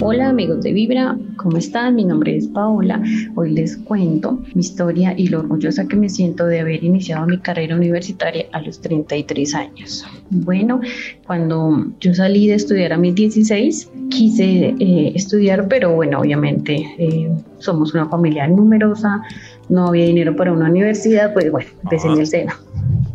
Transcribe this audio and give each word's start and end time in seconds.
Hola 0.00 0.28
amigos 0.28 0.62
de 0.62 0.72
Vibra, 0.72 1.18
¿cómo 1.36 1.56
están? 1.56 1.96
Mi 1.96 2.04
nombre 2.04 2.36
es 2.36 2.46
Paola. 2.46 3.02
Hoy 3.34 3.50
les 3.50 3.76
cuento 3.78 4.38
mi 4.54 4.60
historia 4.60 5.12
y 5.16 5.26
lo 5.26 5.40
orgullosa 5.40 5.88
que 5.88 5.96
me 5.96 6.08
siento 6.08 6.46
de 6.46 6.60
haber 6.60 6.84
iniciado 6.84 7.26
mi 7.26 7.38
carrera 7.38 7.74
universitaria 7.74 8.46
a 8.52 8.60
los 8.60 8.80
33 8.80 9.54
años. 9.56 10.06
Bueno, 10.30 10.80
cuando 11.26 11.86
yo 11.98 12.14
salí 12.14 12.46
de 12.46 12.54
estudiar 12.54 12.92
a 12.92 12.96
mis 12.96 13.16
16, 13.16 13.90
quise 14.08 14.76
eh, 14.78 15.12
estudiar, 15.16 15.66
pero 15.66 15.92
bueno, 15.92 16.20
obviamente 16.20 16.86
eh, 16.98 17.32
somos 17.58 17.92
una 17.92 18.08
familia 18.08 18.46
numerosa, 18.46 19.20
no 19.68 19.88
había 19.88 20.06
dinero 20.06 20.36
para 20.36 20.52
una 20.52 20.70
universidad, 20.70 21.32
pues 21.32 21.50
bueno, 21.50 21.70
empecé 21.82 22.06
en 22.06 22.18
el 22.20 22.26
SENA. 22.28 22.56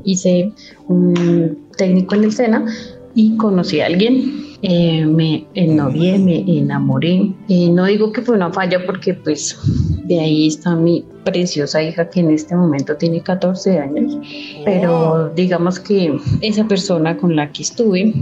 Hice 0.04 0.52
un 0.90 1.60
técnico 1.78 2.16
en 2.16 2.26
el 2.26 2.34
SENA 2.34 2.66
y 3.16 3.38
conocí 3.38 3.80
a 3.80 3.86
alguien 3.86 4.53
eh, 4.64 5.06
me 5.06 5.46
ennovié, 5.56 6.18
me 6.18 6.40
enamoré. 6.58 7.34
Eh, 7.50 7.70
no 7.70 7.86
digo 7.86 8.14
que 8.14 8.22
fue 8.22 8.36
una 8.36 8.52
falla 8.52 8.80
porque 8.86 9.14
pues 9.14 9.60
de 10.06 10.22
ahí 10.22 10.48
está 10.48 10.74
mi 10.74 11.06
preciosa 11.26 11.84
hija 11.84 12.10
que 12.10 12.22
en 12.22 12.32
este 12.32 12.56
momento 12.56 12.96
tiene 12.96 13.22
14 13.22 13.80
años, 13.80 14.18
pero 14.64 15.30
digamos 15.36 15.80
que 15.80 16.18
esa 16.42 16.66
persona 16.66 17.18
con 17.18 17.36
la 17.36 17.52
que 17.52 17.64
estuve 17.64 18.14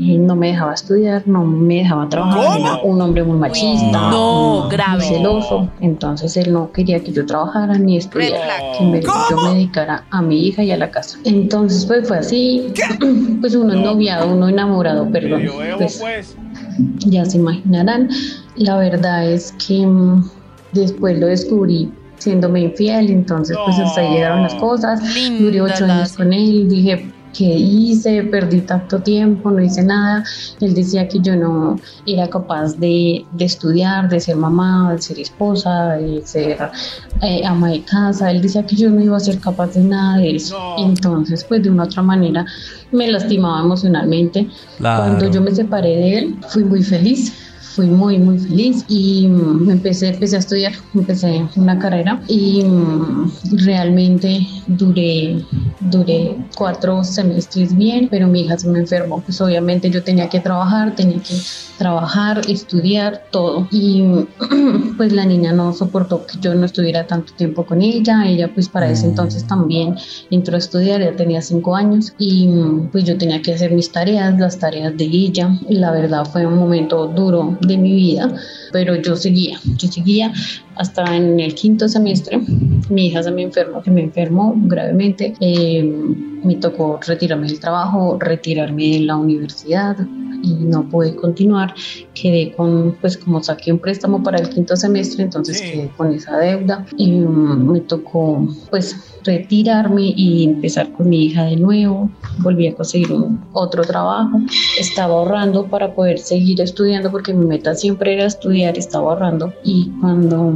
no 0.00 0.34
me 0.34 0.48
dejaba 0.48 0.74
estudiar, 0.74 1.22
no 1.26 1.44
me 1.44 1.76
dejaba 1.76 2.08
trabajar, 2.08 2.58
era 2.58 2.76
un 2.82 3.00
hombre 3.00 3.22
muy 3.22 3.38
machista, 3.38 4.10
No, 4.10 4.68
muy 4.68 5.00
celoso, 5.00 5.68
entonces 5.80 6.36
él 6.36 6.52
no 6.52 6.72
quería 6.72 7.00
que 7.00 7.12
yo 7.12 7.26
trabajara 7.26 7.78
ni 7.78 7.98
estudiara, 7.98 8.54
que 8.78 8.84
me, 8.84 9.02
yo 9.02 9.36
me 9.44 9.54
dedicara 9.54 10.04
a 10.10 10.22
mi 10.22 10.46
hija 10.46 10.62
y 10.62 10.70
a 10.70 10.76
la 10.76 10.90
casa. 10.90 11.18
Entonces 11.24 11.84
pues 11.84 12.08
fue 12.08 12.18
así, 12.18 12.72
pues 13.40 13.54
uno 13.54 13.74
noviado, 13.74 14.32
uno 14.32 14.48
enamorado, 14.48 15.10
perdón, 15.10 15.42
pues 15.76 16.02
ya 16.98 17.24
se 17.24 17.36
imaginarán. 17.36 18.08
La 18.56 18.78
verdad 18.78 19.30
es 19.30 19.52
que 19.66 19.86
mm, 19.86 20.24
después 20.72 21.18
lo 21.18 21.26
descubrí 21.26 21.92
siéndome 22.16 22.60
infiel, 22.60 23.10
entonces 23.10 23.56
pues 23.64 23.78
hasta 23.78 24.02
ahí 24.02 24.14
llegaron 24.14 24.42
las 24.42 24.54
cosas. 24.54 25.00
Duré 25.38 25.60
ocho 25.60 25.84
años 25.84 26.16
con 26.16 26.32
él, 26.32 26.68
dije, 26.68 27.10
¿qué 27.32 27.44
hice? 27.44 28.22
Perdí 28.24 28.60
tanto 28.62 29.00
tiempo, 29.00 29.50
no 29.50 29.60
hice 29.62 29.82
nada. 29.82 30.24
Él 30.60 30.74
decía 30.74 31.08
que 31.08 31.20
yo 31.20 31.36
no 31.36 31.78
era 32.06 32.28
capaz 32.28 32.74
de, 32.76 33.24
de 33.32 33.44
estudiar, 33.44 34.08
de 34.08 34.20
ser 34.20 34.36
mamá, 34.36 34.92
de 34.92 35.02
ser 35.02 35.18
esposa, 35.18 35.92
de 35.96 36.22
ser 36.24 36.58
eh, 37.22 37.42
ama 37.44 37.70
de 37.70 37.82
casa. 37.82 38.30
Él 38.30 38.42
decía 38.42 38.64
que 38.64 38.76
yo 38.76 38.90
no 38.90 39.00
iba 39.00 39.16
a 39.16 39.20
ser 39.20 39.38
capaz 39.38 39.74
de 39.74 39.80
nada 39.80 40.18
de 40.18 40.36
eso. 40.36 40.58
Entonces, 40.78 41.44
pues 41.44 41.62
de 41.62 41.70
una 41.70 41.84
otra 41.84 42.02
manera 42.02 42.44
me 42.92 43.10
lastimaba 43.10 43.60
emocionalmente. 43.60 44.48
Claro. 44.78 45.04
Cuando 45.04 45.30
yo 45.30 45.40
me 45.40 45.54
separé 45.54 45.96
de 45.96 46.18
él, 46.18 46.36
fui 46.48 46.64
muy 46.64 46.82
feliz. 46.82 47.32
Fui 47.80 47.88
muy, 47.88 48.18
muy 48.18 48.38
feliz 48.38 48.84
y 48.88 49.26
mm, 49.26 49.70
empecé, 49.70 50.08
empecé 50.08 50.36
a 50.36 50.40
estudiar, 50.40 50.72
empecé 50.94 51.46
una 51.56 51.78
carrera 51.78 52.20
y 52.28 52.62
mm, 52.62 53.32
realmente 53.64 54.46
duré, 54.66 55.42
duré 55.80 56.36
cuatro 56.54 57.02
semestres 57.02 57.74
bien, 57.74 58.08
pero 58.10 58.26
mi 58.26 58.42
hija 58.42 58.58
se 58.58 58.68
me 58.68 58.80
enfermó. 58.80 59.22
Pues 59.22 59.40
obviamente 59.40 59.88
yo 59.88 60.02
tenía 60.02 60.28
que 60.28 60.40
trabajar, 60.40 60.94
tenía 60.94 61.22
que 61.22 61.34
trabajar, 61.78 62.42
estudiar, 62.46 63.22
todo. 63.30 63.66
Y 63.70 64.04
pues 64.98 65.14
la 65.14 65.24
niña 65.24 65.54
no 65.54 65.72
soportó 65.72 66.26
que 66.26 66.36
yo 66.38 66.54
no 66.54 66.66
estuviera 66.66 67.06
tanto 67.06 67.32
tiempo 67.32 67.64
con 67.64 67.80
ella. 67.80 68.26
Ella 68.26 68.52
pues 68.52 68.68
para 68.68 68.90
ese 68.90 69.06
entonces 69.06 69.46
también 69.46 69.96
entró 70.30 70.56
a 70.56 70.58
estudiar, 70.58 71.00
ya 71.00 71.16
tenía 71.16 71.40
cinco 71.40 71.74
años 71.74 72.12
y 72.18 72.48
mm, 72.48 72.88
pues 72.92 73.04
yo 73.04 73.16
tenía 73.16 73.40
que 73.40 73.54
hacer 73.54 73.72
mis 73.72 73.90
tareas, 73.90 74.38
las 74.38 74.58
tareas 74.58 74.94
de 74.98 75.04
ella. 75.04 75.58
Y 75.70 75.76
la 75.76 75.90
verdad 75.90 76.26
fue 76.26 76.44
un 76.44 76.58
momento 76.58 77.06
duro 77.06 77.56
de 77.70 77.78
mi 77.78 77.94
vida, 77.94 78.32
pero 78.72 78.94
yo 78.96 79.16
seguía, 79.16 79.58
yo 79.76 79.88
seguía 79.88 80.32
hasta 80.76 81.16
en 81.16 81.40
el 81.40 81.54
quinto 81.54 81.88
semestre. 81.88 82.40
Mi 82.88 83.06
hija 83.06 83.22
se 83.22 83.30
me 83.30 83.42
enfermó, 83.42 83.82
se 83.82 83.90
me 83.90 84.02
enfermó 84.02 84.54
gravemente. 84.56 85.34
Eh, 85.40 85.82
me 86.42 86.56
tocó 86.56 86.98
retirarme 87.06 87.46
del 87.48 87.60
trabajo, 87.60 88.18
retirarme 88.18 88.90
de 88.90 89.00
la 89.00 89.16
universidad 89.16 89.96
y 90.42 90.54
no 90.54 90.88
pude 90.88 91.14
continuar. 91.14 91.74
Quedé 92.14 92.52
con, 92.52 92.96
pues 93.00 93.16
como 93.16 93.42
saqué 93.42 93.72
un 93.72 93.78
préstamo 93.78 94.22
para 94.22 94.38
el 94.38 94.48
quinto 94.48 94.76
semestre, 94.76 95.24
entonces 95.24 95.60
quedé 95.60 95.90
con 95.96 96.12
esa 96.12 96.36
deuda 96.38 96.86
y 96.96 97.12
mm, 97.12 97.72
me 97.72 97.80
tocó 97.80 98.46
pues 98.70 98.96
retirarme 99.24 100.12
y 100.16 100.44
empezar 100.44 100.92
con 100.92 101.08
mi 101.08 101.26
hija 101.26 101.44
de 101.44 101.56
nuevo. 101.56 102.10
Volví 102.38 102.66
a 102.68 102.74
conseguir 102.74 103.12
un, 103.12 103.40
otro 103.52 103.82
trabajo. 103.82 104.38
Estaba 104.78 105.14
ahorrando 105.14 105.66
para 105.66 105.94
poder 105.94 106.18
seguir 106.18 106.60
estudiando 106.60 107.10
porque 107.10 107.34
mi 107.34 107.46
meta 107.46 107.74
siempre 107.74 108.14
era 108.14 108.26
estudiar, 108.26 108.76
estaba 108.78 109.12
ahorrando 109.12 109.52
y 109.64 109.90
cuando 110.00 110.52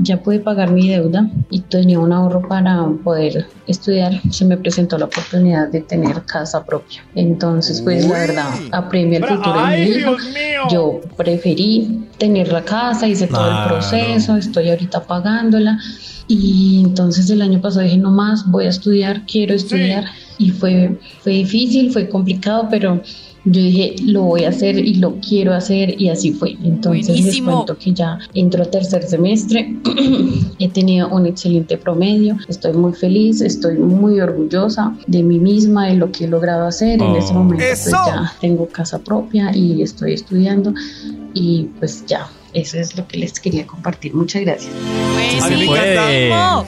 ya 0.00 0.22
pude 0.22 0.40
pagar 0.40 0.70
mi 0.70 0.88
deuda 0.88 1.30
y 1.50 1.60
tenía 1.60 1.98
un 1.98 2.12
ahorro 2.12 2.46
para 2.46 2.86
poder 3.04 3.46
estudiar, 3.66 4.20
se 4.30 4.44
me 4.44 4.56
presentó 4.56 4.98
la 4.98 5.06
oportunidad 5.06 5.68
de 5.68 5.80
tener 5.80 6.22
casa 6.24 6.64
propia. 6.64 7.04
Entonces, 7.14 7.80
pues 7.82 8.06
la 8.06 8.18
verdad, 8.18 8.50
apremia 8.72 9.18
el 9.18 9.24
futuro 9.24 9.66
de 9.66 9.76
mi 9.76 9.90
hija. 9.90 10.16
Yo 10.70 11.00
preferí 11.16 12.06
tener 12.18 12.52
la 12.52 12.62
casa, 12.62 13.06
hice 13.06 13.26
todo 13.26 13.50
el 13.50 13.68
proceso, 13.68 14.36
estoy 14.36 14.70
ahorita 14.70 15.04
pagándola. 15.04 15.78
Y 16.26 16.82
entonces 16.84 17.30
el 17.30 17.40
año 17.40 17.60
pasado 17.60 17.84
dije, 17.84 17.96
no 17.96 18.10
más, 18.10 18.50
voy 18.50 18.66
a 18.66 18.68
estudiar, 18.68 19.24
quiero 19.26 19.54
estudiar. 19.54 20.04
Y 20.36 20.50
fue, 20.50 20.98
fue 21.22 21.32
difícil, 21.32 21.90
fue 21.90 22.08
complicado, 22.08 22.68
pero 22.70 23.02
yo 23.50 23.60
dije, 23.62 23.94
lo 24.04 24.22
voy 24.22 24.44
a 24.44 24.50
hacer 24.50 24.78
y 24.78 24.94
lo 24.94 25.16
quiero 25.26 25.54
hacer 25.54 26.00
y 26.00 26.08
así 26.08 26.32
fue. 26.32 26.56
Entonces 26.64 27.06
Buenísimo. 27.08 27.50
les 27.50 27.54
cuento 27.56 27.78
que 27.78 27.92
ya 27.92 28.18
entro 28.34 28.62
a 28.62 28.66
tercer 28.66 29.02
semestre, 29.04 29.74
he 30.58 30.68
tenido 30.68 31.08
un 31.08 31.26
excelente 31.26 31.76
promedio, 31.78 32.36
estoy 32.48 32.72
muy 32.72 32.92
feliz, 32.92 33.40
estoy 33.40 33.78
muy 33.78 34.20
orgullosa 34.20 34.94
de 35.06 35.22
mí 35.22 35.38
misma, 35.38 35.86
de 35.86 35.94
lo 35.94 36.10
que 36.12 36.24
he 36.24 36.28
logrado 36.28 36.66
hacer. 36.66 37.00
En 37.02 37.16
este 37.16 37.32
Oh. 37.32 37.34
momento 37.44 37.64
pues 37.68 37.84
ya 37.90 38.32
tengo 38.40 38.66
casa 38.68 38.98
propia 38.98 39.54
y 39.54 39.82
estoy 39.82 40.14
estudiando 40.14 40.72
y 41.34 41.64
pues 41.78 42.04
ya, 42.06 42.28
eso 42.54 42.78
es 42.78 42.96
lo 42.96 43.06
que 43.06 43.18
les 43.18 43.38
quería 43.38 43.66
compartir. 43.66 44.14
Muchas 44.14 44.42
gracias. 44.42 44.72
Pues 45.14 45.42
A 45.44 45.48
mí 45.50 45.54
sí. 45.54 45.60
me 45.62 45.66
puede. 45.66 46.26
encanta, 46.28 46.64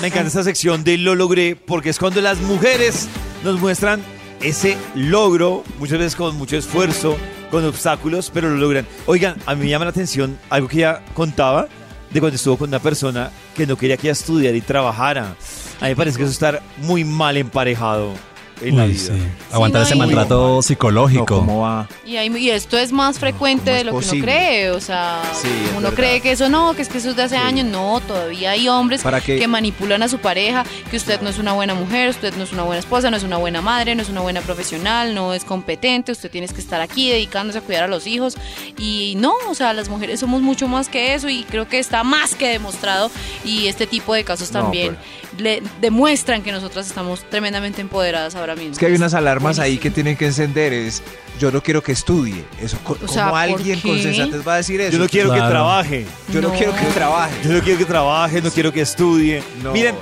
me 0.00 0.06
encanta 0.06 0.28
esta 0.28 0.42
sección 0.44 0.84
de 0.84 0.96
lo 0.98 1.14
logré 1.14 1.56
porque 1.56 1.90
es 1.90 1.98
cuando 1.98 2.20
las 2.20 2.40
mujeres 2.42 3.08
nos 3.44 3.60
muestran 3.60 4.00
ese 4.40 4.76
logro, 4.94 5.64
muchas 5.78 5.98
veces 5.98 6.16
con 6.16 6.36
mucho 6.36 6.56
esfuerzo, 6.56 7.16
con 7.50 7.64
obstáculos, 7.64 8.30
pero 8.32 8.50
lo 8.50 8.56
logran. 8.56 8.86
Oigan, 9.06 9.36
a 9.46 9.54
mí 9.54 9.62
me 9.62 9.68
llama 9.68 9.86
la 9.86 9.90
atención 9.90 10.38
algo 10.50 10.68
que 10.68 10.78
ella 10.78 11.02
contaba 11.14 11.68
de 12.10 12.20
cuando 12.20 12.36
estuvo 12.36 12.56
con 12.56 12.68
una 12.68 12.78
persona 12.78 13.30
que 13.56 13.66
no 13.66 13.76
quería 13.76 13.96
que 13.96 14.08
ella 14.08 14.12
estudiara 14.12 14.56
y 14.56 14.60
trabajara. 14.60 15.36
A 15.80 15.84
mí 15.84 15.90
me 15.90 15.96
parece 15.96 16.16
que 16.16 16.22
eso 16.22 16.30
es 16.30 16.36
estar 16.36 16.62
muy 16.78 17.04
mal 17.04 17.36
emparejado 17.36 18.14
en 18.60 18.76
la 18.76 18.84
Uy, 18.84 18.92
vida. 18.92 19.00
sí. 19.14 19.22
Aguantar 19.52 19.80
no, 19.82 19.86
ese 19.86 19.96
maltrato 19.96 20.54
No, 20.56 20.62
psicológico. 20.62 21.26
¿cómo 21.26 21.60
va? 21.60 21.88
Y, 22.06 22.16
hay- 22.16 22.34
y 22.36 22.50
esto 22.50 22.76
es 22.78 22.92
más 22.92 23.18
frecuente 23.18 23.64
¿cómo 23.70 23.76
de 23.78 23.84
lo 23.84 23.98
que 23.98 24.16
uno 24.16 24.24
cree, 24.24 24.70
o 24.70 24.80
sea, 24.80 25.22
Sí, 25.34 25.48
es 25.48 25.70
uno 25.70 25.80
verdad. 25.80 25.94
cree 25.96 26.20
que 26.20 26.32
eso 26.32 26.48
no, 26.48 26.74
que 26.74 26.82
es 26.82 26.88
que 26.88 26.98
eso 26.98 27.10
es 27.10 27.16
de 27.16 27.22
hace 27.24 27.36
años, 27.36 27.66
no, 27.66 28.00
todavía 28.00 28.52
hay 28.52 28.68
hombres 28.68 29.02
que 29.24 29.48
manipulan 29.48 30.02
a 30.02 30.08
su 30.08 30.18
pareja, 30.18 30.64
que 30.90 30.96
usted 30.96 31.20
no 31.20 31.28
es 31.30 31.38
una 31.38 31.52
buena 31.52 31.74
mujer, 31.74 32.08
usted 32.10 32.34
no 32.36 32.44
es 32.44 32.52
una 32.52 32.62
buena 32.62 32.80
esposa, 32.80 33.10
no 33.10 33.16
es 33.16 33.22
una 33.24 33.36
buena 33.38 33.60
madre, 33.60 33.94
no 33.94 34.02
es 34.02 34.08
una 34.08 34.20
buena 34.20 34.40
profesional, 34.40 35.14
no 35.14 35.34
es 35.34 35.44
competente, 35.44 36.12
usted 36.12 36.30
tiene 36.30 36.48
que 36.48 36.60
estar 36.60 36.80
aquí 36.80 37.10
dedicándose 37.10 37.58
a 37.58 37.62
cuidar 37.62 37.84
a 37.84 37.88
los 37.88 38.06
hijos 38.06 38.36
y 38.78 39.14
no, 39.18 39.34
o 39.48 39.54
sea, 39.54 39.72
las 39.72 39.88
mujeres 39.88 40.20
somos 40.20 40.42
mucho 40.42 40.68
más 40.68 40.88
que 40.88 41.14
eso 41.14 41.28
y 41.28 41.44
creo 41.44 41.68
que 41.68 41.78
está 41.78 42.04
más 42.04 42.34
que 42.34 42.48
demostrado 42.48 43.10
y 43.44 43.66
este 43.66 43.86
tipo 43.86 44.14
de 44.14 44.24
casos 44.24 44.52
No, 44.52 44.62
también 44.62 44.96
le 45.38 45.62
demuestran 45.80 46.42
que 46.42 46.52
nosotras 46.52 46.86
estamos 46.86 47.28
tremendamente 47.28 47.80
empoderadas 47.80 48.36
ahora 48.44 48.56
mismo. 48.56 48.72
Es 48.72 48.78
que 48.78 48.86
hay 48.86 48.94
unas 48.94 49.14
alarmas 49.14 49.58
ahí 49.58 49.78
que 49.78 49.90
tienen 49.90 50.16
que 50.16 50.26
encender. 50.26 50.72
Es 50.72 51.02
yo 51.40 51.50
no 51.50 51.62
quiero 51.62 51.82
que 51.82 51.92
estudie. 51.92 52.44
Eso, 52.60 52.78
co- 52.84 52.96
O 53.02 53.08
sea, 53.08 53.24
¿Cómo 53.24 53.32
¿por 53.32 53.40
alguien 53.40 53.80
con 53.80 53.98
sensatez 54.00 54.46
va 54.46 54.54
a 54.54 54.56
decir 54.58 54.80
eso? 54.80 54.92
Yo 54.92 54.98
no 54.98 55.08
quiero 55.08 55.32
que 55.32 55.40
trabaje. 55.40 56.06
Yo 56.32 56.40
no, 56.40 56.48
No. 56.48 56.54
quiero 56.54 56.74
que 56.76 56.84
trabaje. 56.94 57.34
Yo 57.44 57.52
no 57.52 57.60
quiero 57.60 57.78
que 57.78 57.84
trabaje, 57.84 58.40
no 58.42 58.50
quiero 58.50 58.72
que 58.72 58.80
estudie. 58.82 59.42
No, 59.62 59.72
Miren, 59.72 59.94
no. 59.96 60.00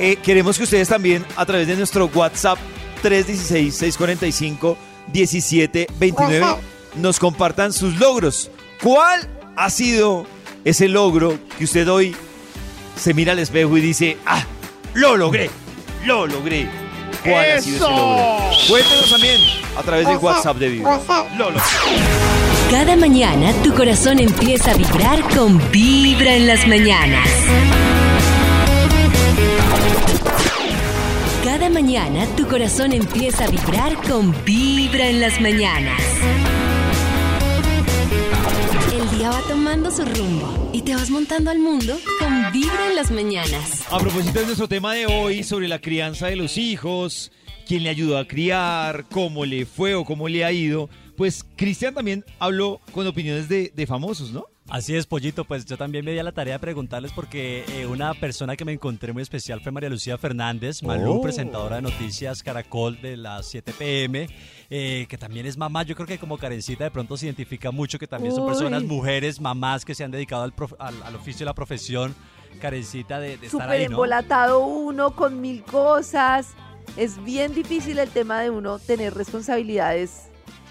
eh, 0.00 0.16
queremos 0.16 0.56
que 0.58 0.64
ustedes 0.64 0.88
también, 0.88 1.24
a 1.36 1.46
través 1.46 1.68
de 1.68 1.76
nuestro 1.76 2.10
WhatsApp 2.12 2.58
316-645-1729, 5.12 6.56
nos 6.96 7.18
compartan 7.18 7.72
sus 7.72 7.96
logros. 7.98 8.50
¿Cuál 8.82 9.28
ha 9.56 9.70
sido 9.70 10.26
ese 10.64 10.88
logro 10.88 11.38
que 11.58 11.64
usted 11.64 11.88
hoy 11.88 12.14
se 13.00 13.14
mira 13.14 13.32
al 13.32 13.38
espejo 13.38 13.76
y 13.76 13.80
dice, 13.80 14.16
ah, 14.26 14.44
lo 14.94 15.16
logré, 15.16 15.50
lo 16.04 16.26
logré. 16.26 16.68
¿Cuál 17.24 17.52
ha 17.52 17.60
sido 17.60 17.76
ese 17.76 17.96
logro? 17.96 18.50
Cuéntenos 18.68 19.10
también 19.10 19.40
a 19.76 19.82
través 19.82 20.06
del 20.06 20.18
WhatsApp 20.18 20.56
de 20.58 20.68
Vibra. 20.68 21.00
Lo 21.38 21.50
logré. 21.50 21.62
Cada 22.70 22.96
mañana 22.96 23.52
tu 23.62 23.72
corazón 23.72 24.18
empieza 24.18 24.72
a 24.72 24.74
vibrar 24.74 25.22
con 25.34 25.60
Vibra 25.70 26.34
en 26.34 26.46
las 26.46 26.66
mañanas. 26.66 27.28
Cada 31.44 31.70
mañana 31.70 32.26
tu 32.36 32.46
corazón 32.46 32.92
empieza 32.92 33.44
a 33.44 33.48
vibrar 33.48 33.94
con 34.08 34.34
Vibra 34.44 35.08
en 35.08 35.20
las 35.20 35.40
mañanas. 35.40 36.00
El 38.92 39.18
día 39.18 39.30
va 39.30 39.40
tomando 39.48 39.90
su 39.90 40.04
rumbo 40.04 40.70
y 40.72 40.82
te 40.82 40.94
vas 40.94 41.08
montando 41.10 41.50
al 41.50 41.58
mundo 41.58 41.96
con 42.18 42.43
Vibra 42.54 42.88
en 42.88 42.94
las 42.96 43.10
mañanas. 43.10 43.84
A 43.92 43.98
propósito 43.98 44.38
de 44.38 44.46
nuestro 44.46 44.68
tema 44.68 44.94
de 44.94 45.06
hoy 45.06 45.42
sobre 45.42 45.68
la 45.68 45.78
crianza 45.80 46.28
de 46.28 46.36
los 46.36 46.56
hijos, 46.56 47.32
quién 47.66 47.82
le 47.82 47.90
ayudó 47.90 48.16
a 48.16 48.26
criar, 48.28 49.04
cómo 49.10 49.44
le 49.44 49.66
fue 49.66 49.94
o 49.94 50.04
cómo 50.04 50.28
le 50.28 50.44
ha 50.44 50.52
ido, 50.52 50.88
pues 51.16 51.44
Cristian 51.56 51.94
también 51.94 52.24
habló 52.38 52.80
con 52.92 53.06
opiniones 53.06 53.48
de, 53.48 53.72
de 53.74 53.86
famosos, 53.86 54.30
¿no? 54.30 54.46
Así 54.70 54.96
es, 54.96 55.04
Pollito, 55.06 55.44
pues 55.44 55.66
yo 55.66 55.76
también 55.76 56.06
me 56.06 56.12
di 56.12 56.18
a 56.18 56.22
la 56.22 56.32
tarea 56.32 56.54
de 56.54 56.58
preguntarles 56.58 57.12
porque 57.12 57.64
eh, 57.68 57.84
una 57.86 58.14
persona 58.14 58.56
que 58.56 58.64
me 58.64 58.72
encontré 58.72 59.12
muy 59.12 59.22
especial 59.22 59.60
fue 59.60 59.70
María 59.72 59.90
Lucía 59.90 60.16
Fernández, 60.16 60.82
Malú, 60.82 61.14
Oh. 61.18 61.20
presentadora 61.20 61.76
de 61.76 61.82
Noticias 61.82 62.42
Caracol 62.42 62.98
de 63.02 63.18
las 63.18 63.46
7 63.50 63.74
pm, 63.78 64.26
eh, 64.70 65.04
que 65.06 65.18
también 65.18 65.44
es 65.44 65.58
mamá. 65.58 65.82
Yo 65.82 65.94
creo 65.94 66.06
que 66.06 66.16
como 66.18 66.38
Karencita 66.38 66.84
de 66.84 66.90
pronto 66.90 67.18
se 67.18 67.26
identifica 67.26 67.72
mucho, 67.72 67.98
que 67.98 68.06
también 68.06 68.34
son 68.34 68.44
Uy. 68.44 68.48
personas, 68.50 68.84
mujeres, 68.84 69.38
mamás 69.38 69.84
que 69.84 69.94
se 69.94 70.02
han 70.02 70.10
dedicado 70.12 70.44
al, 70.44 70.54
prof- 70.54 70.76
al, 70.78 70.94
al 71.02 71.14
oficio 71.16 71.44
y 71.44 71.46
la 71.46 71.54
profesión. 71.54 72.14
Karencita 72.60 73.20
de, 73.20 73.36
de 73.36 73.46
estar 73.46 73.68
ahí, 73.68 73.84
¿no? 73.84 73.92
embolatado 73.92 74.66
uno 74.66 75.14
con 75.14 75.40
mil 75.40 75.62
cosas. 75.62 76.48
Es 76.96 77.22
bien 77.22 77.54
difícil 77.54 77.98
el 77.98 78.10
tema 78.10 78.40
de 78.40 78.50
uno 78.50 78.78
tener 78.78 79.14
responsabilidades 79.14 80.28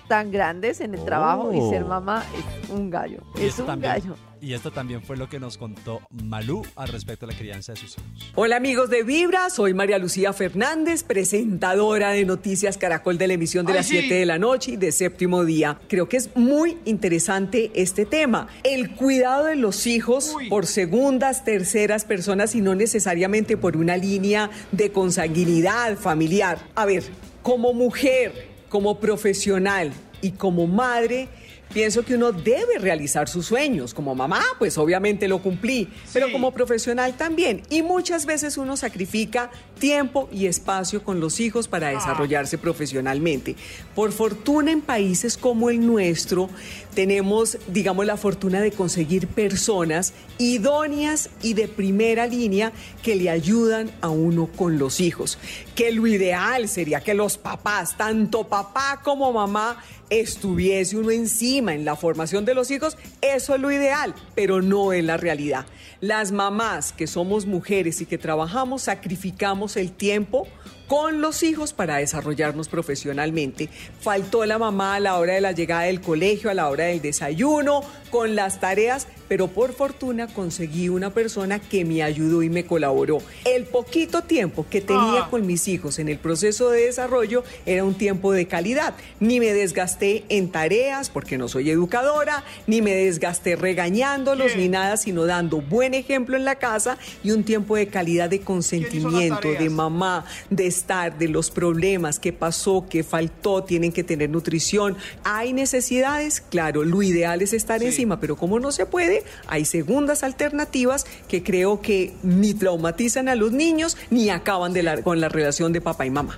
tan 0.07 0.31
grandes 0.31 0.81
en 0.81 0.93
el 0.93 1.03
trabajo 1.05 1.53
y 1.53 1.59
ser 1.69 1.83
Oh. 1.83 1.87
mamá 1.87 2.23
es 2.37 2.69
un 2.69 2.89
gallo. 2.89 3.19
Y 3.35 3.39
Es 3.41 3.45
esto 3.49 3.63
un 3.63 3.67
también- 3.67 3.93
gallo. 3.93 4.15
Y 4.41 4.53
esto 4.53 4.71
también 4.71 5.01
fue 5.01 5.15
lo 5.15 5.29
que 5.29 5.39
nos 5.39 5.57
contó 5.57 6.01
Malú 6.21 6.63
al 6.75 6.89
respecto 6.89 7.25
de 7.25 7.31
la 7.31 7.39
crianza 7.39 7.71
de 7.71 7.79
sus 7.79 7.91
hijos. 7.97 8.31
Hola 8.35 8.57
amigos 8.57 8.89
de 8.89 9.01
Vibra, 9.03 9.49
soy 9.49 9.73
María 9.73 9.97
Lucía 9.97 10.33
Fernández, 10.33 11.03
presentadora 11.05 12.09
de 12.11 12.25
Noticias 12.25 12.77
Caracol 12.77 13.17
de 13.17 13.27
la 13.27 13.35
emisión 13.35 13.65
de 13.65 13.73
las 13.73 13.85
7 13.85 14.15
de 14.15 14.25
la 14.25 14.39
noche 14.39 14.71
y 14.73 14.75
de 14.75 14.91
séptimo 14.91 15.45
día. 15.45 15.79
Creo 15.87 16.09
que 16.09 16.17
es 16.17 16.35
muy 16.35 16.77
interesante 16.83 17.71
este 17.73 18.05
tema, 18.05 18.47
el 18.65 18.95
cuidado 18.95 19.45
de 19.45 19.55
los 19.55 19.87
hijos 19.87 20.35
por 20.49 20.65
segundas, 20.65 21.45
terceras 21.45 22.03
personas 22.03 22.53
y 22.53 22.59
no 22.59 22.75
necesariamente 22.75 23.55
por 23.55 23.77
una 23.77 23.95
línea 23.95 24.49
de 24.73 24.91
consanguinidad 24.91 25.95
familiar. 25.97 26.57
A 26.75 26.85
ver, 26.85 27.03
como 27.43 27.71
mujer, 27.73 28.52
como 28.73 28.99
profesional 28.99 29.93
y 30.23 30.31
como 30.31 30.65
madre, 30.65 31.29
Pienso 31.73 32.05
que 32.05 32.13
uno 32.13 32.31
debe 32.31 32.77
realizar 32.77 33.27
sus 33.27 33.47
sueños. 33.47 33.95
Como 33.95 34.13
mamá, 34.13 34.43
pues 34.59 34.77
obviamente 34.77 35.27
lo 35.27 35.41
cumplí, 35.41 35.89
pero 36.13 36.31
como 36.31 36.51
profesional 36.51 37.15
también. 37.15 37.63
Y 37.71 37.81
muchas 37.81 38.27
veces 38.27 38.59
uno 38.59 38.77
sacrifica 38.77 39.49
tiempo 39.83 40.29
y 40.31 40.45
espacio 40.45 41.03
con 41.03 41.19
los 41.19 41.41
hijos 41.41 41.67
para 41.67 41.89
desarrollarse 41.89 42.57
profesionalmente. 42.57 43.57
Por 43.93 44.13
fortuna 44.13 44.71
en 44.71 44.79
países 44.79 45.35
como 45.35 45.69
el 45.69 45.85
nuestro, 45.85 46.49
tenemos, 46.95 47.57
digamos, 47.67 48.05
la 48.05 48.15
fortuna 48.15 48.61
de 48.61 48.71
conseguir 48.71 49.27
personas 49.27 50.13
idóneas 50.37 51.29
y 51.41 51.53
de 51.53 51.67
primera 51.67 52.27
línea 52.27 52.71
que 53.01 53.17
le 53.17 53.29
ayudan 53.29 53.91
a 53.99 54.07
uno 54.07 54.47
con 54.55 54.79
los 54.79 55.01
hijos. 55.01 55.37
Que 55.75 55.91
lo 55.91 56.07
ideal 56.07 56.69
sería 56.69 57.01
que 57.01 57.13
los 57.13 57.37
papás, 57.37 57.97
tanto 57.97 58.45
papá 58.45 59.01
como 59.03 59.33
mamá, 59.33 59.83
estuviese 60.09 60.95
uno 60.95 61.11
encima 61.11 61.73
en 61.73 61.83
la 61.83 61.97
formación 61.97 62.45
de 62.45 62.53
los 62.53 62.71
hijos, 62.71 62.97
eso 63.19 63.55
es 63.55 63.59
lo 63.59 63.69
ideal, 63.69 64.15
pero 64.33 64.61
no 64.61 64.93
es 64.93 65.03
la 65.03 65.17
realidad. 65.17 65.65
Las 66.03 66.33
mamás 66.33 66.91
que 66.91 67.07
somos 67.07 67.45
mujeres 67.45 68.01
y 68.01 68.05
que 68.05 68.17
trabajamos 68.17 68.81
sacrificamos 68.81 69.77
el 69.77 69.93
tiempo 69.93 70.49
con 70.89 71.21
los 71.21 71.43
hijos 71.43 71.71
para 71.71 71.95
desarrollarnos 71.95 72.67
profesionalmente. 72.67 73.69
Faltó 74.01 74.45
la 74.45 74.57
mamá 74.57 74.95
a 74.95 74.99
la 74.99 75.17
hora 75.17 75.35
de 75.35 75.39
la 75.39 75.53
llegada 75.53 75.83
del 75.83 76.01
colegio, 76.01 76.49
a 76.49 76.53
la 76.53 76.67
hora 76.67 76.87
del 76.87 77.01
desayuno, 77.01 77.85
con 78.13 78.35
las 78.35 78.59
tareas, 78.59 79.07
pero 79.27 79.47
por 79.47 79.73
fortuna 79.73 80.27
conseguí 80.27 80.87
una 80.87 81.09
persona 81.15 81.57
que 81.57 81.83
me 81.83 82.03
ayudó 82.03 82.43
y 82.43 82.49
me 82.51 82.63
colaboró. 82.63 83.23
El 83.43 83.65
poquito 83.65 84.21
tiempo 84.21 84.67
que 84.69 84.81
tenía 84.81 85.29
con 85.31 85.47
mis 85.47 85.67
hijos 85.67 85.97
en 85.97 86.09
el 86.09 86.19
proceso 86.19 86.69
de 86.69 86.85
desarrollo 86.85 87.43
era 87.65 87.83
un 87.83 87.95
tiempo 87.95 88.31
de 88.31 88.45
calidad. 88.45 88.93
Ni 89.19 89.39
me 89.39 89.51
desgasté 89.51 90.25
en 90.29 90.51
tareas 90.51 91.09
porque 91.09 91.39
no 91.39 91.47
soy 91.47 91.71
educadora, 91.71 92.43
ni 92.67 92.83
me 92.83 92.93
desgasté 92.93 93.55
regañándolos, 93.55 94.55
ni 94.57 94.69
nada, 94.69 94.97
sino 94.97 95.25
dando 95.25 95.61
buen 95.61 95.95
ejemplo 95.95 96.37
en 96.37 96.45
la 96.45 96.59
casa 96.59 96.99
y 97.23 97.31
un 97.31 97.43
tiempo 97.43 97.77
de 97.77 97.87
calidad 97.87 98.29
de 98.29 98.41
consentimiento, 98.41 99.47
de 99.53 99.71
mamá, 99.71 100.25
de 100.51 100.67
estar, 100.67 101.17
de 101.17 101.29
los 101.29 101.49
problemas, 101.49 102.19
qué 102.19 102.31
pasó, 102.31 102.85
qué 102.87 103.03
faltó, 103.03 103.63
tienen 103.63 103.91
que 103.91 104.03
tener 104.03 104.29
nutrición. 104.29 104.97
¿Hay 105.23 105.51
necesidades? 105.51 106.41
Claro, 106.41 106.83
lo 106.83 107.01
ideal 107.01 107.41
es 107.41 107.53
estar 107.53 107.81
encima, 108.03 108.19
pero 108.19 108.35
como 108.35 108.59
no 108.59 108.71
se 108.73 108.85
puede, 108.85 109.23
hay 109.47 109.63
segundas 109.65 110.23
alternativas 110.23 111.05
que 111.29 111.41
creo 111.41 111.79
que 111.81 112.13
ni 112.21 112.53
traumatizan 112.53 113.29
a 113.29 113.35
los 113.35 113.51
niños 113.53 113.95
ni 114.09 114.29
acaban 114.29 114.73
de 114.73 114.83
la- 114.83 115.01
con 115.01 115.21
la 115.21 115.29
relación 115.29 115.71
de 115.71 115.79
papá 115.79 116.05
y 116.05 116.09
mamá. 116.09 116.37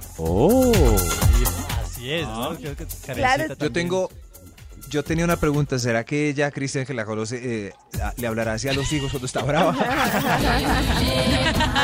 Así 1.83 2.11
es, 2.11 2.27
¿no? 2.27 2.55
Creo 2.55 2.75
que 2.75 2.85
Karencita 2.85 3.13
Claro. 3.15 3.55
Yo 3.59 3.71
tengo, 3.71 4.09
yo 4.95 5.03
tenía 5.03 5.25
una 5.25 5.35
pregunta. 5.35 5.77
¿Será 5.77 6.05
que 6.05 6.29
ella, 6.29 6.49
Cristian, 6.51 6.85
que 6.85 6.93
la 6.93 7.03
conoce, 7.05 7.67
eh, 7.67 7.73
a- 8.01 8.13
le 8.15 8.27
hablará 8.27 8.53
así 8.53 8.69
a 8.69 8.73
los 8.73 8.91
hijos 8.93 9.11
cuando 9.11 9.25
está 9.25 9.43
brava? 9.43 9.75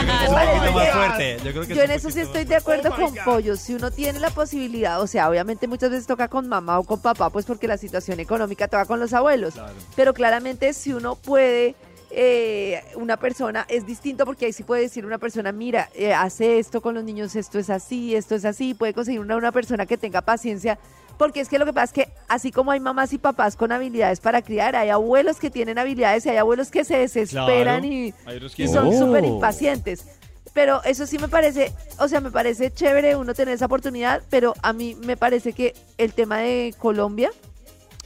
Es 0.02 0.30
un 0.30 0.36
poquito 0.36 0.72
más 0.74 0.90
fuerte. 0.92 1.38
Yo 1.44 1.52
creo 1.52 1.68
que 1.68 1.76
Yo 1.76 1.84
es 1.84 1.90
en 1.90 1.92
eso 1.96 2.10
sí 2.10 2.22
estoy 2.22 2.46
de 2.46 2.56
acuerdo 2.56 2.90
con 2.96 3.14
Pollo. 3.26 3.56
Si 3.58 3.74
uno 3.74 3.92
tiene 3.92 4.20
la 4.20 4.30
posibilidad, 4.30 5.02
o 5.02 5.08
sea, 5.08 5.30
obviamente 5.30 5.68
muchas 5.68 5.90
veces 5.92 6.08
toca 6.08 6.28
con 6.30 6.48
mamá 6.48 6.80
o 6.80 6.84
con 6.84 7.02
papá, 7.02 7.30
pues 7.30 7.46
porque 7.46 7.68
la 7.68 7.78
situación 7.78 8.20
económica 8.20 8.68
toca 8.68 8.86
con 8.86 9.00
los 9.00 9.14
abuelos. 9.14 9.56
Pero 9.96 10.14
claramente 10.14 10.74
si 10.74 10.94
uno 10.94 11.16
puede, 11.16 11.76
eh, 12.12 12.82
una 12.96 13.18
persona, 13.18 13.66
es 13.70 13.86
distinto 13.86 14.26
porque 14.26 14.46
ahí 14.46 14.54
sí 14.54 14.64
puede 14.64 14.84
decir 14.84 15.06
una 15.06 15.18
persona, 15.18 15.52
mira, 15.52 15.90
eh, 15.94 16.14
hace 16.14 16.60
esto 16.60 16.82
con 16.82 16.96
los 16.96 17.04
niños, 17.04 17.36
esto 17.36 17.60
es 17.60 17.70
así, 17.70 18.16
esto 18.16 18.36
es 18.36 18.46
así, 18.46 18.74
puede 18.74 18.94
conseguir 18.94 19.20
una, 19.20 19.36
una 19.36 19.52
persona 19.52 19.86
que 19.86 19.98
tenga 19.98 20.22
paciencia. 20.22 20.80
Porque 21.22 21.40
es 21.40 21.50
que 21.50 21.60
lo 21.60 21.68
que 21.68 21.74
pasa 21.74 21.84
es 21.84 21.92
que 21.94 22.14
así 22.28 22.52
como 22.52 22.72
hay 22.72 22.80
mamás 22.80 23.14
y 23.14 23.20
papás 23.20 23.56
con 23.56 23.72
habilidades 23.72 24.20
para 24.20 24.42
criar, 24.42 24.76
hay 24.76 24.90
abuelos 24.90 25.38
que 25.38 25.52
tienen 25.52 25.78
habilidades 25.78 26.26
y 26.26 26.30
hay 26.30 26.38
abuelos 26.38 26.72
que 26.72 26.84
se 26.84 26.98
desesperan 26.98 27.84
Claro. 27.84 28.48
y, 28.58 28.68
son 28.68 28.90
no. 28.90 28.98
súper 28.98 29.26
impacientes. 29.26 30.04
Pero 30.52 30.84
eso 30.84 31.06
sí 31.06 31.20
me 31.20 31.28
parece, 31.28 31.74
o 32.00 32.08
sea, 32.08 32.22
me 32.22 32.32
parece 32.32 32.72
chévere 32.72 33.16
uno 33.16 33.36
tener 33.36 33.54
esa 33.54 33.68
oportunidad, 33.68 34.24
pero 34.32 34.56
a 34.64 34.74
mí 34.74 34.98
me 35.06 35.16
parece 35.16 35.54
que 35.54 35.76
el 36.00 36.14
tema 36.14 36.40
de 36.40 36.74
Colombia 36.80 37.30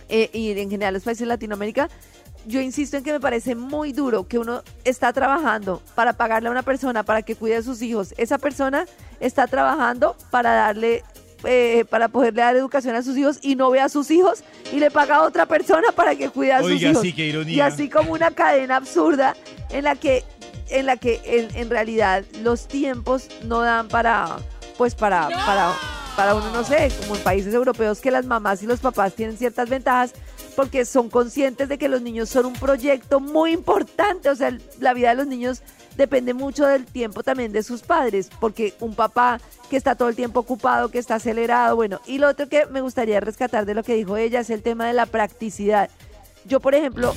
eh, 0.10 0.30
y 0.34 0.52
en 0.52 0.70
general 0.70 0.94
los 0.94 1.04
países 1.04 1.22
de 1.22 1.28
Latinoamérica, 1.28 1.88
yo 2.48 2.60
insisto 2.60 2.98
en 2.98 3.04
que 3.04 3.14
me 3.14 3.22
parece 3.22 3.56
muy 3.56 3.92
duro 3.92 4.28
que 4.28 4.40
uno 4.40 4.62
está 4.84 5.14
trabajando 5.14 5.82
para 5.96 6.14
pagarle 6.14 6.50
a 6.50 6.52
una 6.52 6.64
persona 6.64 7.04
para 7.04 7.22
que 7.22 7.36
cuide 7.36 7.56
a 7.56 7.62
sus 7.62 7.82
hijos. 7.82 8.14
Esa 8.18 8.38
persona 8.38 8.86
está 9.20 9.48
trabajando 9.48 10.16
para 10.32 10.54
darle, 10.54 11.04
eh, 11.44 11.86
para 11.90 12.08
poderle 12.08 12.42
dar 12.42 12.56
educación 12.56 12.96
a 12.96 13.04
sus 13.04 13.18
hijos 13.18 13.40
y 13.42 13.56
no 13.56 13.70
ve 13.70 13.80
a 13.80 13.90
sus 13.90 14.10
hijos 14.12 14.44
y 14.72 14.80
le 14.80 14.92
paga 14.92 15.18
a 15.18 15.22
otra 15.24 15.46
persona 15.46 15.92
para 15.96 16.16
que 16.16 16.30
cuide 16.30 16.54
a 16.54 16.62
sus 16.62 16.82
hijos. 16.82 17.02
sí, 17.02 17.14
qué 17.14 17.28
ironía. 17.28 17.56
Y 17.56 17.60
así 17.62 17.90
como 17.90 18.14
una 18.14 18.32
cadena 18.32 18.78
absurda 18.78 19.36
en 19.70 19.84
la 19.84 19.96
que 19.96 20.24
en 20.70 20.86
la 20.86 20.98
que 20.98 21.22
en, 21.26 21.56
en 21.56 21.70
realidad 21.70 22.24
los 22.42 22.68
tiempos 22.68 23.28
no 23.44 23.62
dan 23.62 23.88
para 23.88 24.38
pues 24.78 24.96
para 24.96 25.30
para 25.46 25.74
para 26.16 26.36
uno 26.36 26.50
no 26.52 26.64
sé 26.64 26.92
como 27.02 27.16
en 27.16 27.24
países 27.24 27.54
europeos 27.54 28.00
que 28.00 28.10
las 28.10 28.26
mamás 28.26 28.64
y 28.64 28.68
los 28.68 28.80
papás 28.80 29.14
tienen 29.14 29.38
ciertas 29.38 29.70
ventajas 29.70 30.14
porque 30.56 30.86
son 30.86 31.10
conscientes 31.10 31.70
de 31.70 31.78
que 31.78 31.88
los 31.88 32.02
niños 32.02 32.30
son 32.30 32.46
un 32.46 32.54
proyecto 32.54 33.20
muy 33.20 33.52
importante 33.52 34.30
o 34.30 34.36
sea 34.36 34.58
la 34.80 34.94
vida 34.94 35.10
de 35.10 35.16
los 35.16 35.28
niños 35.28 35.62
depende 35.98 36.34
mucho 36.34 36.66
del 36.66 36.86
tiempo 36.86 37.24
también 37.24 37.52
de 37.52 37.64
sus 37.64 37.82
padres 37.82 38.30
porque 38.40 38.74
un 38.80 38.96
papá 38.96 39.40
que 39.70 39.78
está 39.78 39.96
todo 39.96 40.10
el 40.10 40.16
tiempo 40.16 40.42
ocupado 40.42 40.90
que 40.90 41.00
está 41.00 41.16
acelerado 41.16 41.76
bueno 41.76 42.02
y 42.06 42.18
lo 42.18 42.28
otro 42.30 42.50
que 42.50 42.66
me 42.68 42.82
gustaría 42.82 43.20
rescatar 43.20 43.66
de 43.66 43.74
lo 43.74 43.84
que 43.84 43.96
dijo 43.96 44.18
ella 44.18 44.40
es 44.42 44.50
el 44.50 44.62
tema 44.62 44.88
de 44.88 44.94
la 44.94 45.06
practicidad 45.06 45.90
yo, 46.48 46.60
por 46.60 46.76
ejemplo, 46.76 47.16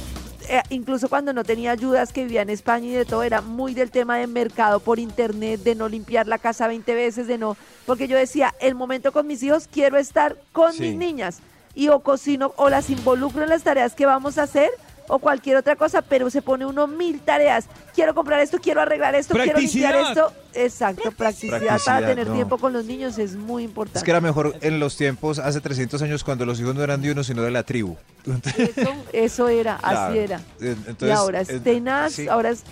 eh, 0.49 0.63
incluso 0.71 1.11
cuando 1.11 1.35
no 1.35 1.45
tenía 1.45 1.73
ayudas, 1.73 2.15
que 2.15 2.23
vivía 2.25 2.41
en 2.41 2.49
España 2.49 2.87
y 2.87 2.93
de 2.93 3.05
todo, 3.05 3.23
era 3.23 3.43
muy 3.43 3.75
del 3.75 3.91
tema 3.91 4.17
de 4.17 4.27
mercado 4.27 4.81
por 4.81 4.99
internet, 4.99 5.61
de 5.63 5.75
no 5.75 5.87
limpiar 5.87 6.27
la 6.27 6.39
casa 6.39 6.67
20 6.67 6.95
veces, 6.95 7.27
de 7.27 7.37
no. 7.37 7.55
Porque 7.85 8.09
yo 8.09 8.17
decía, 8.17 8.55
el 8.59 8.75
momento 8.75 9.13
con 9.13 9.27
mis 9.27 9.43
hijos 9.43 9.69
quiero 9.71 9.99
estar 9.99 10.37
con 10.53 10.73
Sí. 10.73 10.81
mis 10.81 10.95
niñas. 10.97 11.41
Y 11.75 11.89
o 11.91 12.01
cocino 12.01 12.55
o 12.57 12.71
las 12.71 12.89
involucro 12.89 13.43
en 13.43 13.51
las 13.51 13.65
tareas 13.65 13.95
que 13.95 14.07
vamos 14.07 14.39
a 14.39 14.45
hacer, 14.45 14.71
o 15.09 15.19
cualquier 15.19 15.57
otra 15.57 15.75
cosa, 15.75 16.03
pero 16.03 16.31
se 16.31 16.43
pone 16.43 16.65
uno 16.67 16.87
mil 16.87 17.21
tareas. 17.21 17.67
Quiero 17.95 18.15
comprar 18.15 18.41
esto, 18.41 18.59
quiero 18.61 18.81
arreglar 18.81 19.15
esto, 19.15 19.35
quiero 19.35 19.59
limpiar 19.59 19.93
Practicidad. 19.95 20.29
esto. 20.29 20.33
Exacto, 20.55 21.13
practicidad, 21.13 21.81
para 21.85 22.07
tener 22.07 22.27
no. 22.29 22.35
tiempo 22.35 22.59
con 22.59 22.73
los 22.73 22.85
niños 22.85 23.19
es 23.19 23.37
muy 23.37 23.65
importante. 23.65 23.99
Es 23.99 24.05
que 24.05 24.11
era 24.11 24.21
mejor 24.21 24.57
en 24.61 24.79
los 24.81 24.97
tiempos, 24.97 25.39
hace 25.39 25.61
300 25.61 26.01
años, 26.03 26.25
cuando 26.25 26.45
los 26.47 26.61
hijos 26.61 26.75
no 26.75 26.83
eran 26.83 27.01
de 27.03 27.11
uno, 27.13 27.25
sino 27.25 27.43
de 27.43 27.51
la 27.51 27.63
tribu. 27.63 27.97
Eso, 28.57 28.95
eso 29.13 29.49
era, 29.49 29.79
Claro. 29.79 29.99
así 30.11 30.19
era. 30.19 30.41
Y 31.01 31.11
ahora 31.11 31.41
es 31.41 31.63
tenaz, 31.63 32.13
sí. 32.13 32.29
ahora 32.29 32.51
es 32.51 32.63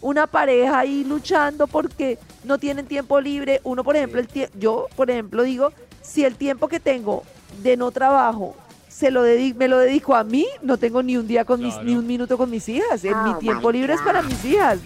una 0.00 0.26
pareja 0.26 0.78
ahí 0.78 1.04
luchando 1.04 1.66
porque 1.66 2.18
no 2.44 2.58
tienen 2.58 2.86
tiempo 2.86 3.20
libre. 3.20 3.60
Uno, 3.64 3.84
por 3.84 3.96
ejemplo, 3.96 4.20
el 4.20 4.28
yo, 4.58 4.88
por 4.96 5.10
ejemplo, 5.10 5.42
digo, 5.42 5.72
si 6.00 6.24
el 6.24 6.36
tiempo 6.36 6.68
que 6.68 6.80
tengo 6.80 7.22
de 7.62 7.76
no 7.76 7.90
trabajo 7.90 8.56
se 8.92 9.10
lo 9.10 9.24
dedi- 9.24 9.54
me 9.54 9.68
lo 9.68 9.78
dedico 9.78 10.14
a 10.14 10.22
mí, 10.24 10.46
no 10.62 10.76
tengo 10.76 11.02
ni 11.02 11.16
un 11.16 11.26
día 11.26 11.44
con 11.44 11.60
mis, 11.62 11.74
ni 11.82 11.94
un 11.96 12.06
minuto 12.06 12.36
con 12.36 12.50
mis 12.50 12.68
hijas. 12.68 13.04
En 13.04 13.24
mi 13.24 13.34
tiempo 13.40 13.72
libre 13.72 13.94
es 13.94 14.00
para 14.02 14.22
mis 14.22 14.44
hijas. 14.44 14.78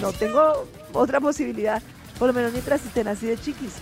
No 0.00 0.12
tengo 0.12 0.66
otra 0.92 1.20
posibilidad, 1.20 1.82
por 2.18 2.28
lo 2.28 2.34
menos 2.34 2.52
mientras 2.52 2.84
estén 2.86 3.08
así 3.08 3.26
de 3.26 3.36
chiquis. 3.36 3.72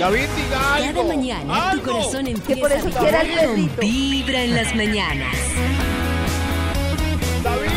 David, 0.00 0.20
diga 0.20 0.58
Cada 0.58 0.76
algo. 0.88 1.04
mañana 1.04 1.72
tu 1.74 1.82
corazón 1.82 2.24
Que 2.46 2.56
por 2.56 2.72
empieza 2.72 2.88
eso 2.88 2.98
a 2.98 3.00
quiera 3.02 3.20
el 3.22 3.54
vibrar. 3.56 3.80
Vibra 3.80 4.42
en 4.44 4.54
las 4.54 4.74
mañanas. 4.74 5.36
David. 7.44 7.68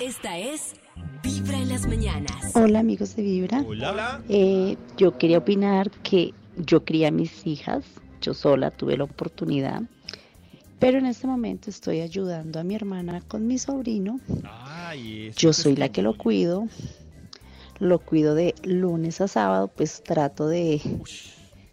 Esta 0.00 0.38
es 0.38 0.74
Vibra 1.22 1.56
en 1.58 1.68
las 1.70 1.86
mañanas. 1.86 2.52
Hola 2.54 2.80
amigos 2.80 3.16
de 3.16 3.22
Vibra. 3.22 3.64
Hola. 3.66 4.20
Eh, 4.28 4.76
yo 4.96 5.16
quería 5.18 5.38
opinar 5.38 5.90
que 6.02 6.34
yo 6.56 6.84
crié 6.84 7.06
a 7.06 7.10
mis 7.10 7.46
hijas, 7.46 7.84
yo 8.20 8.34
sola 8.34 8.70
tuve 8.70 8.96
la 8.96 9.04
oportunidad, 9.04 9.82
pero 10.78 10.98
en 10.98 11.06
este 11.06 11.26
momento 11.26 11.70
estoy 11.70 12.00
ayudando 12.00 12.60
a 12.60 12.64
mi 12.64 12.74
hermana 12.74 13.20
con 13.20 13.46
mi 13.46 13.58
sobrino. 13.58 14.20
Ay, 14.44 15.32
Yo 15.36 15.50
es 15.50 15.56
soy 15.56 15.76
la 15.76 15.88
que 15.88 16.02
lo 16.02 16.16
cuido, 16.16 16.68
lo 17.78 17.98
cuido 17.98 18.34
de 18.34 18.54
lunes 18.62 19.20
a 19.20 19.28
sábado, 19.28 19.68
pues 19.68 20.02
trato 20.02 20.48
de 20.48 20.80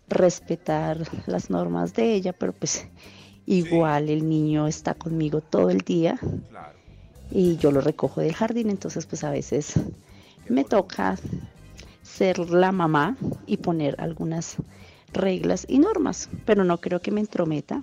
respetar 0.07 0.99
las 1.27 1.49
normas 1.49 1.93
de 1.93 2.13
ella, 2.13 2.33
pero 2.33 2.53
pues 2.53 2.87
igual 3.45 4.09
el 4.09 4.27
niño 4.27 4.67
está 4.67 4.93
conmigo 4.93 5.41
todo 5.41 5.69
el 5.69 5.79
día 5.79 6.19
y 7.31 7.57
yo 7.57 7.71
lo 7.71 7.81
recojo 7.81 8.21
del 8.21 8.33
jardín, 8.33 8.69
entonces 8.69 9.05
pues 9.05 9.23
a 9.23 9.31
veces 9.31 9.73
me 10.47 10.63
toca 10.63 11.17
ser 12.03 12.39
la 12.39 12.71
mamá 12.71 13.17
y 13.45 13.57
poner 13.57 13.95
algunas 13.99 14.57
reglas 15.15 15.65
y 15.67 15.79
normas, 15.79 16.29
pero 16.45 16.63
no 16.63 16.79
creo 16.79 17.01
que 17.01 17.11
me 17.11 17.21
entrometa. 17.21 17.81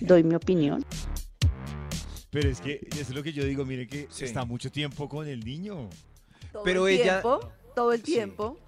Doy 0.00 0.22
mi 0.24 0.34
opinión. 0.34 0.84
Pero 2.30 2.48
es 2.48 2.60
que 2.60 2.86
eso 2.92 3.00
es 3.00 3.10
lo 3.10 3.22
que 3.22 3.32
yo 3.32 3.44
digo, 3.44 3.64
mire 3.64 3.86
que 3.88 4.06
Sí. 4.10 4.24
está 4.24 4.44
mucho 4.44 4.70
tiempo 4.70 5.08
con 5.08 5.26
el 5.26 5.40
niño. 5.44 5.88
Todo 6.52 6.62
Pero 6.64 6.86
el 6.88 6.94
ella- 7.00 7.20
tiempo, 7.22 7.52
todo 7.74 7.92
el 7.92 8.02
tiempo. 8.02 8.58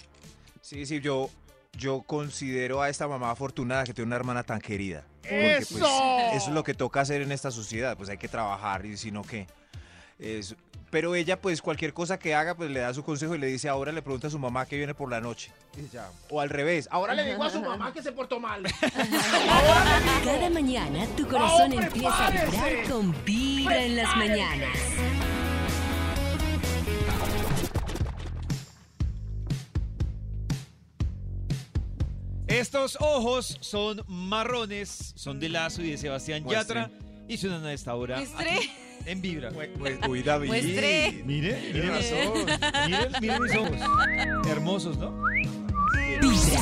Sí, 0.61 0.87
sí, 0.87 1.01
yo, 1.01 1.31
yo 1.79 2.03
considero 2.03 2.83
a 2.83 2.89
esta 2.89 3.07
mamá 3.09 3.31
afortunada 3.31 3.85
que 3.85 3.95
tiene 3.95 4.07
una 4.07 4.17
hermana 4.17 4.43
tan 4.43 4.61
querida. 4.61 5.05
Porque, 5.23 5.57
pues, 5.59 5.71
¡Eso! 5.73 5.87
eso 6.35 6.49
es 6.49 6.55
lo 6.55 6.65
que 6.65 6.75
toca 6.75 7.01
hacer 7.01 7.23
en 7.23 7.31
esta 7.33 7.51
sociedad, 7.51 7.97
pues 7.97 8.09
hay 8.09 8.19
que 8.19 8.29
trabajar 8.29 8.85
y 8.87 8.97
si 8.97 9.11
no, 9.13 9.23
¿qué? 9.23 9.47
Es- 10.19 10.57
pero 10.93 11.15
ella, 11.15 11.41
pues 11.41 11.63
cualquier 11.63 11.95
cosa 11.95 12.19
que 12.19 12.35
haga, 12.35 12.55
pues 12.55 12.71
le 12.71 12.81
da 12.81 12.93
su 12.93 13.03
consejo 13.03 13.35
y 13.35 13.39
le 13.39 13.47
dice, 13.47 13.67
ahora 13.67 13.93
le 13.93 14.03
pregunta 14.03 14.27
a 14.27 14.31
su 14.31 14.39
mamá 14.39 14.67
que 14.67 14.77
viene 14.77 14.93
por 14.93 15.11
la 15.11 15.23
noche. 15.23 15.51
Y 15.75 15.89
ya. 15.89 16.11
O 16.29 16.39
al 16.39 16.51
revés, 16.51 16.87
ahora 16.91 17.15
le 17.15 17.25
digo 17.25 17.43
a 17.43 17.49
su 17.49 17.63
mamá 17.63 17.95
que 17.95 18.03
se 18.03 18.13
portó 18.13 18.39
mal. 18.39 18.63
Cada 20.25 20.51
mañana 20.51 21.07
tu 21.17 21.27
corazón 21.27 21.73
¡Oh, 21.73 21.81
empieza 21.81 22.27
a 22.27 22.31
vibrar 22.31 22.91
con 22.91 23.25
Vibra 23.25 23.85
en 23.85 23.97
las 23.97 24.17
mañanas. 24.19 24.79
Estos 32.49 32.99
ojos 33.01 33.57
son 33.63 34.05
marrones, 34.09 35.15
son 35.17 35.41
de 35.41 35.49
Lazo 35.49 35.81
y 35.81 35.93
de 35.93 35.97
Sebastián. 35.97 36.47
Yatra 36.47 36.91
y 37.29 37.39
suenan 37.39 37.65
a 37.65 37.73
esta 37.73 37.95
hora 37.95 38.19
aquí 38.19 38.71
en 39.07 39.21
Vibra. 39.23 39.51
Pues, 39.51 39.71
uy, 40.09 40.23
David. 40.23 40.49
Muestre. 40.49 41.23
Mire, 41.25 41.59
mire 41.73 41.91
mis 41.91 42.13
ojos. 42.13 42.45
Mire, 42.87 42.99
mire 43.21 43.41
mis 43.41 43.57
ojos. 43.57 44.47
Hermosos, 44.49 44.99
¿no? 44.99 45.13
Vibra. 46.21 46.61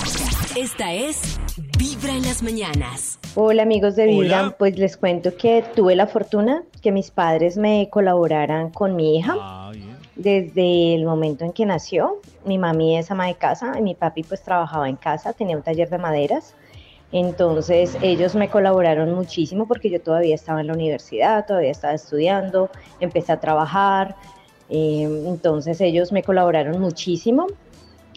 Esta 0.56 0.92
es 0.92 1.38
Vibra 1.78 2.14
en 2.14 2.22
las 2.22 2.42
mañanas. 2.42 3.18
Hola 3.34 3.62
amigos 3.62 3.94
de 3.96 4.06
Vibra, 4.06 4.40
Hola. 4.46 4.56
pues 4.58 4.76
les 4.78 4.96
cuento 4.96 5.36
que 5.36 5.64
tuve 5.74 5.94
la 5.94 6.06
fortuna 6.06 6.62
que 6.82 6.92
mis 6.92 7.10
padres 7.10 7.56
me 7.56 7.88
colaboraran 7.90 8.70
con 8.70 8.96
mi 8.96 9.18
hija 9.18 9.36
Ah, 9.38 9.70
bien. 9.72 9.96
desde 10.16 10.94
el 10.94 11.04
momento 11.04 11.44
en 11.44 11.52
que 11.52 11.66
nació. 11.66 12.20
Mi 12.44 12.58
mami 12.58 12.96
es 12.98 13.10
ama 13.10 13.26
de 13.26 13.34
casa 13.34 13.74
y 13.78 13.82
mi 13.82 13.94
papi 13.94 14.22
pues 14.22 14.42
trabajaba 14.42 14.88
en 14.88 14.96
casa, 14.96 15.32
tenía 15.32 15.56
un 15.56 15.62
taller 15.62 15.88
de 15.90 15.98
maderas. 15.98 16.54
Entonces 17.12 17.96
ellos 18.02 18.34
me 18.34 18.48
colaboraron 18.48 19.12
muchísimo 19.12 19.66
porque 19.66 19.90
yo 19.90 20.00
todavía 20.00 20.34
estaba 20.34 20.60
en 20.60 20.68
la 20.68 20.74
universidad, 20.74 21.44
todavía 21.46 21.72
estaba 21.72 21.94
estudiando, 21.94 22.70
empecé 23.00 23.32
a 23.32 23.40
trabajar. 23.40 24.16
eh, 24.68 25.02
entonces 25.26 25.80
ellos 25.80 26.12
me 26.12 26.22
colaboraron 26.22 26.80
muchísimo. 26.80 27.46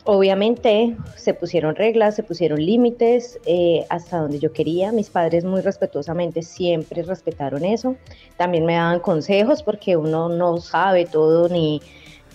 Obviamente 0.06 0.98
se 1.16 1.34
pusieron 1.34 1.76
reglas, 1.76 2.16
se 2.16 2.24
pusieron 2.24 2.64
límites 2.64 3.40
eh, 3.46 3.86
hasta 3.90 4.20
donde 4.20 4.38
yo 4.38 4.52
quería. 4.52 4.92
Mis 4.92 5.10
padres 5.10 5.46
muy 5.46 5.62
respetuosamente 5.62 6.42
siempre 6.42 7.04
respetaron 7.04 7.64
eso. 7.64 7.96
También 8.38 8.66
me 8.66 8.76
daban 8.76 9.00
consejos 9.00 9.64
porque 9.64 9.96
uno 9.96 10.28
no 10.28 10.58
sabe 10.58 11.06
todo 11.06 11.48
ni, 11.48 11.82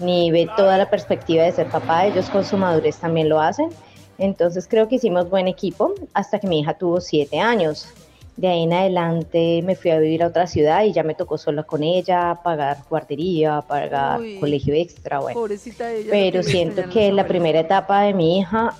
ni 0.01 0.31
ve 0.31 0.49
toda 0.57 0.79
la 0.79 0.89
perspectiva 0.89 1.45
de 1.45 1.53
ser 1.53 1.69
papá. 1.69 2.07
Ellos 2.07 2.31
con 2.31 2.43
su 2.43 2.57
madurez 2.57 2.99
también 2.99 3.29
lo 3.29 3.39
hacen. 3.39 3.69
Entonces 4.19 4.67
creo 4.69 4.89
que 4.89 4.97
hicimos 4.97 5.31
buen 5.31 5.49
equipo 5.49 5.95
hasta 6.13 6.39
que 6.39 6.49
mi 6.49 6.61
hija 6.61 6.75
tuvo 6.75 7.01
siete 7.01 7.39
años. 7.39 7.89
De 8.37 8.47
ahí 8.47 8.63
en 8.63 8.73
adelante 8.73 9.63
me 9.65 9.75
fui 9.75 9.91
a 9.91 9.99
vivir 9.99 10.23
a 10.23 10.29
otra 10.29 10.47
ciudad 10.47 10.85
y 10.85 10.93
ya 10.93 11.03
me 11.03 11.15
tocó 11.15 11.39
sola 11.39 11.65
con 11.65 11.83
ella, 11.83 12.39
pagar 12.45 12.79
guardería, 12.89 13.63
pagar 13.63 14.21
Uy. 14.21 14.39
colegio 14.39 14.75
extra, 14.75 15.19
bueno. 15.19 15.41
Pobrecita 15.41 15.89
de 15.89 16.01
ella. 16.01 16.11
Pero 16.11 16.43
siento 16.43 16.89
que 16.89 17.09
los 17.09 17.17
la 17.17 17.27
primera 17.27 17.61
etapa 17.61 18.03
de 18.03 18.15
mi 18.15 18.39
hija 18.39 18.77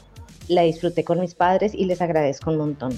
la 0.49 0.63
disfruté 0.63 1.03
con 1.05 1.21
mis 1.21 1.35
padres 1.35 1.75
y 1.75 1.87
les 1.87 2.01
agradezco 2.01 2.51
un 2.51 2.59
montón. 2.59 2.93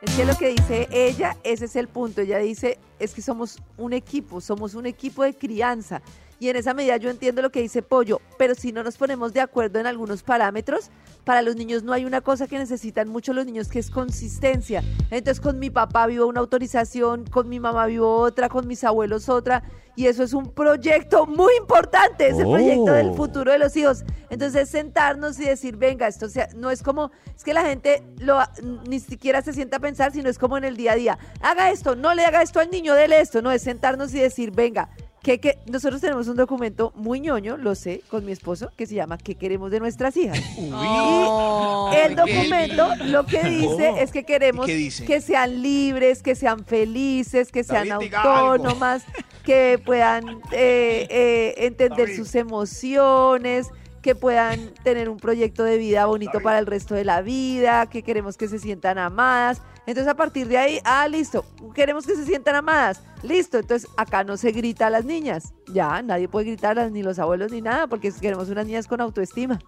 Es 0.00 0.14
que 0.16 0.24
lo 0.24 0.36
que 0.36 0.48
dice 0.48 0.86
ella, 0.92 1.36
ese 1.44 1.64
es 1.64 1.76
el 1.76 1.88
punto. 1.88 2.20
Ella 2.20 2.38
dice, 2.38 2.78
es 2.98 3.14
que 3.14 3.22
somos 3.22 3.58
un 3.78 3.94
equipo, 3.94 4.40
somos 4.40 4.74
un 4.74 4.86
equipo 4.86 5.22
de 5.22 5.34
crianza. 5.34 6.02
Y 6.40 6.48
en 6.48 6.56
esa 6.56 6.74
medida 6.74 6.96
yo 6.96 7.10
entiendo 7.10 7.42
lo 7.42 7.50
que 7.50 7.60
dice 7.60 7.82
Pollo, 7.82 8.20
pero 8.38 8.54
si 8.54 8.72
no 8.72 8.82
nos 8.82 8.96
ponemos 8.96 9.32
de 9.32 9.40
acuerdo 9.40 9.78
en 9.78 9.86
algunos 9.86 10.22
parámetros, 10.22 10.90
para 11.24 11.42
los 11.42 11.56
niños 11.56 11.82
no 11.82 11.92
hay 11.92 12.04
una 12.04 12.20
cosa 12.20 12.46
que 12.46 12.58
necesitan 12.58 13.08
mucho 13.08 13.32
los 13.32 13.46
niños 13.46 13.68
que 13.68 13.78
es 13.78 13.90
consistencia. 13.90 14.82
Entonces 15.10 15.40
con 15.40 15.58
mi 15.58 15.70
papá 15.70 16.06
vivo 16.06 16.26
una 16.26 16.40
autorización, 16.40 17.24
con 17.26 17.48
mi 17.48 17.60
mamá 17.60 17.86
vivo 17.86 18.16
otra, 18.16 18.48
con 18.48 18.66
mis 18.66 18.84
abuelos 18.84 19.28
otra, 19.28 19.62
y 19.96 20.06
eso 20.06 20.24
es 20.24 20.32
un 20.32 20.50
proyecto 20.50 21.24
muy 21.24 21.52
importante, 21.56 22.28
es 22.28 22.38
el 22.38 22.48
proyecto 22.50 22.92
del 22.92 23.10
Oh. 23.10 23.14
futuro 23.14 23.52
de 23.52 23.58
los 23.58 23.76
hijos. 23.76 24.04
Entonces 24.28 24.68
sentarnos 24.68 25.38
y 25.38 25.44
decir, 25.44 25.76
venga, 25.76 26.08
esto 26.08 26.28
sea, 26.28 26.48
no 26.56 26.70
es 26.72 26.82
como, 26.82 27.12
es 27.36 27.44
que 27.44 27.54
la 27.54 27.62
gente 27.64 28.02
lo, 28.18 28.40
ni 28.88 28.98
siquiera 28.98 29.40
se 29.40 29.52
sienta 29.52 29.76
a 29.76 29.80
pensar, 29.80 30.10
sino 30.12 30.28
es 30.28 30.38
como 30.38 30.58
en 30.58 30.64
el 30.64 30.76
día 30.76 30.92
a 30.92 30.96
día. 30.96 31.18
Haga 31.40 31.70
esto, 31.70 31.94
no 31.94 32.12
le 32.12 32.24
haga 32.24 32.42
esto 32.42 32.58
al 32.58 32.70
niño, 32.70 32.94
dele 32.94 33.20
esto, 33.20 33.40
no 33.40 33.52
es 33.52 33.62
sentarnos 33.62 34.12
y 34.14 34.18
decir, 34.18 34.50
venga, 34.50 34.88
que, 35.24 35.40
que 35.40 35.58
nosotros 35.66 36.02
tenemos 36.02 36.28
un 36.28 36.36
documento 36.36 36.92
muy 36.94 37.18
ñoño, 37.18 37.56
lo 37.56 37.74
sé, 37.74 38.02
con 38.10 38.26
mi 38.26 38.32
esposo, 38.32 38.70
que 38.76 38.86
se 38.86 38.94
llama 38.94 39.16
¿Qué 39.16 39.36
queremos 39.36 39.70
de 39.70 39.80
nuestras 39.80 40.14
hijas? 40.18 40.38
Oh. 40.70 41.90
El 41.96 42.14
documento 42.14 42.88
lo 43.06 43.24
que 43.24 43.42
dice 43.44 43.88
Oh. 43.88 43.96
es 43.96 44.12
que 44.12 44.24
queremos 44.24 44.66
que 44.66 45.20
sean 45.22 45.62
libres, 45.62 46.22
que 46.22 46.34
sean 46.34 46.64
felices, 46.66 47.50
que 47.50 47.64
sean 47.64 47.88
David, 47.88 48.12
autónomas, 48.14 49.04
que 49.44 49.80
puedan 49.84 50.28
eh, 50.52 51.06
eh, 51.10 51.54
entender 51.56 52.06
David. 52.08 52.16
sus 52.16 52.34
emociones, 52.34 53.68
que 54.02 54.14
puedan 54.14 54.74
tener 54.82 55.08
un 55.08 55.16
proyecto 55.16 55.64
de 55.64 55.78
vida 55.78 56.04
bonito 56.04 56.40
para 56.40 56.58
el 56.58 56.66
resto 56.66 56.94
de 56.94 57.04
la 57.04 57.22
vida, 57.22 57.86
que 57.88 58.02
queremos 58.02 58.36
que 58.36 58.48
se 58.48 58.58
sientan 58.58 58.98
amadas. 58.98 59.62
Entonces 59.86 60.10
a 60.10 60.16
partir 60.16 60.48
de 60.48 60.56
ahí, 60.56 60.80
ah, 60.84 61.06
listo, 61.08 61.44
queremos 61.74 62.06
que 62.06 62.16
se 62.16 62.24
sientan 62.24 62.54
amadas, 62.54 63.02
listo. 63.22 63.58
Entonces 63.58 63.88
acá 63.96 64.24
no 64.24 64.36
se 64.36 64.52
grita 64.52 64.86
a 64.86 64.90
las 64.90 65.04
niñas, 65.04 65.52
ya, 65.72 66.02
nadie 66.02 66.28
puede 66.28 66.46
gritar, 66.46 66.90
ni 66.90 67.02
los 67.02 67.18
abuelos 67.18 67.52
ni 67.52 67.60
nada, 67.60 67.86
porque 67.86 68.12
queremos 68.12 68.48
unas 68.48 68.66
niñas 68.66 68.86
con 68.86 69.00
autoestima. 69.00 69.58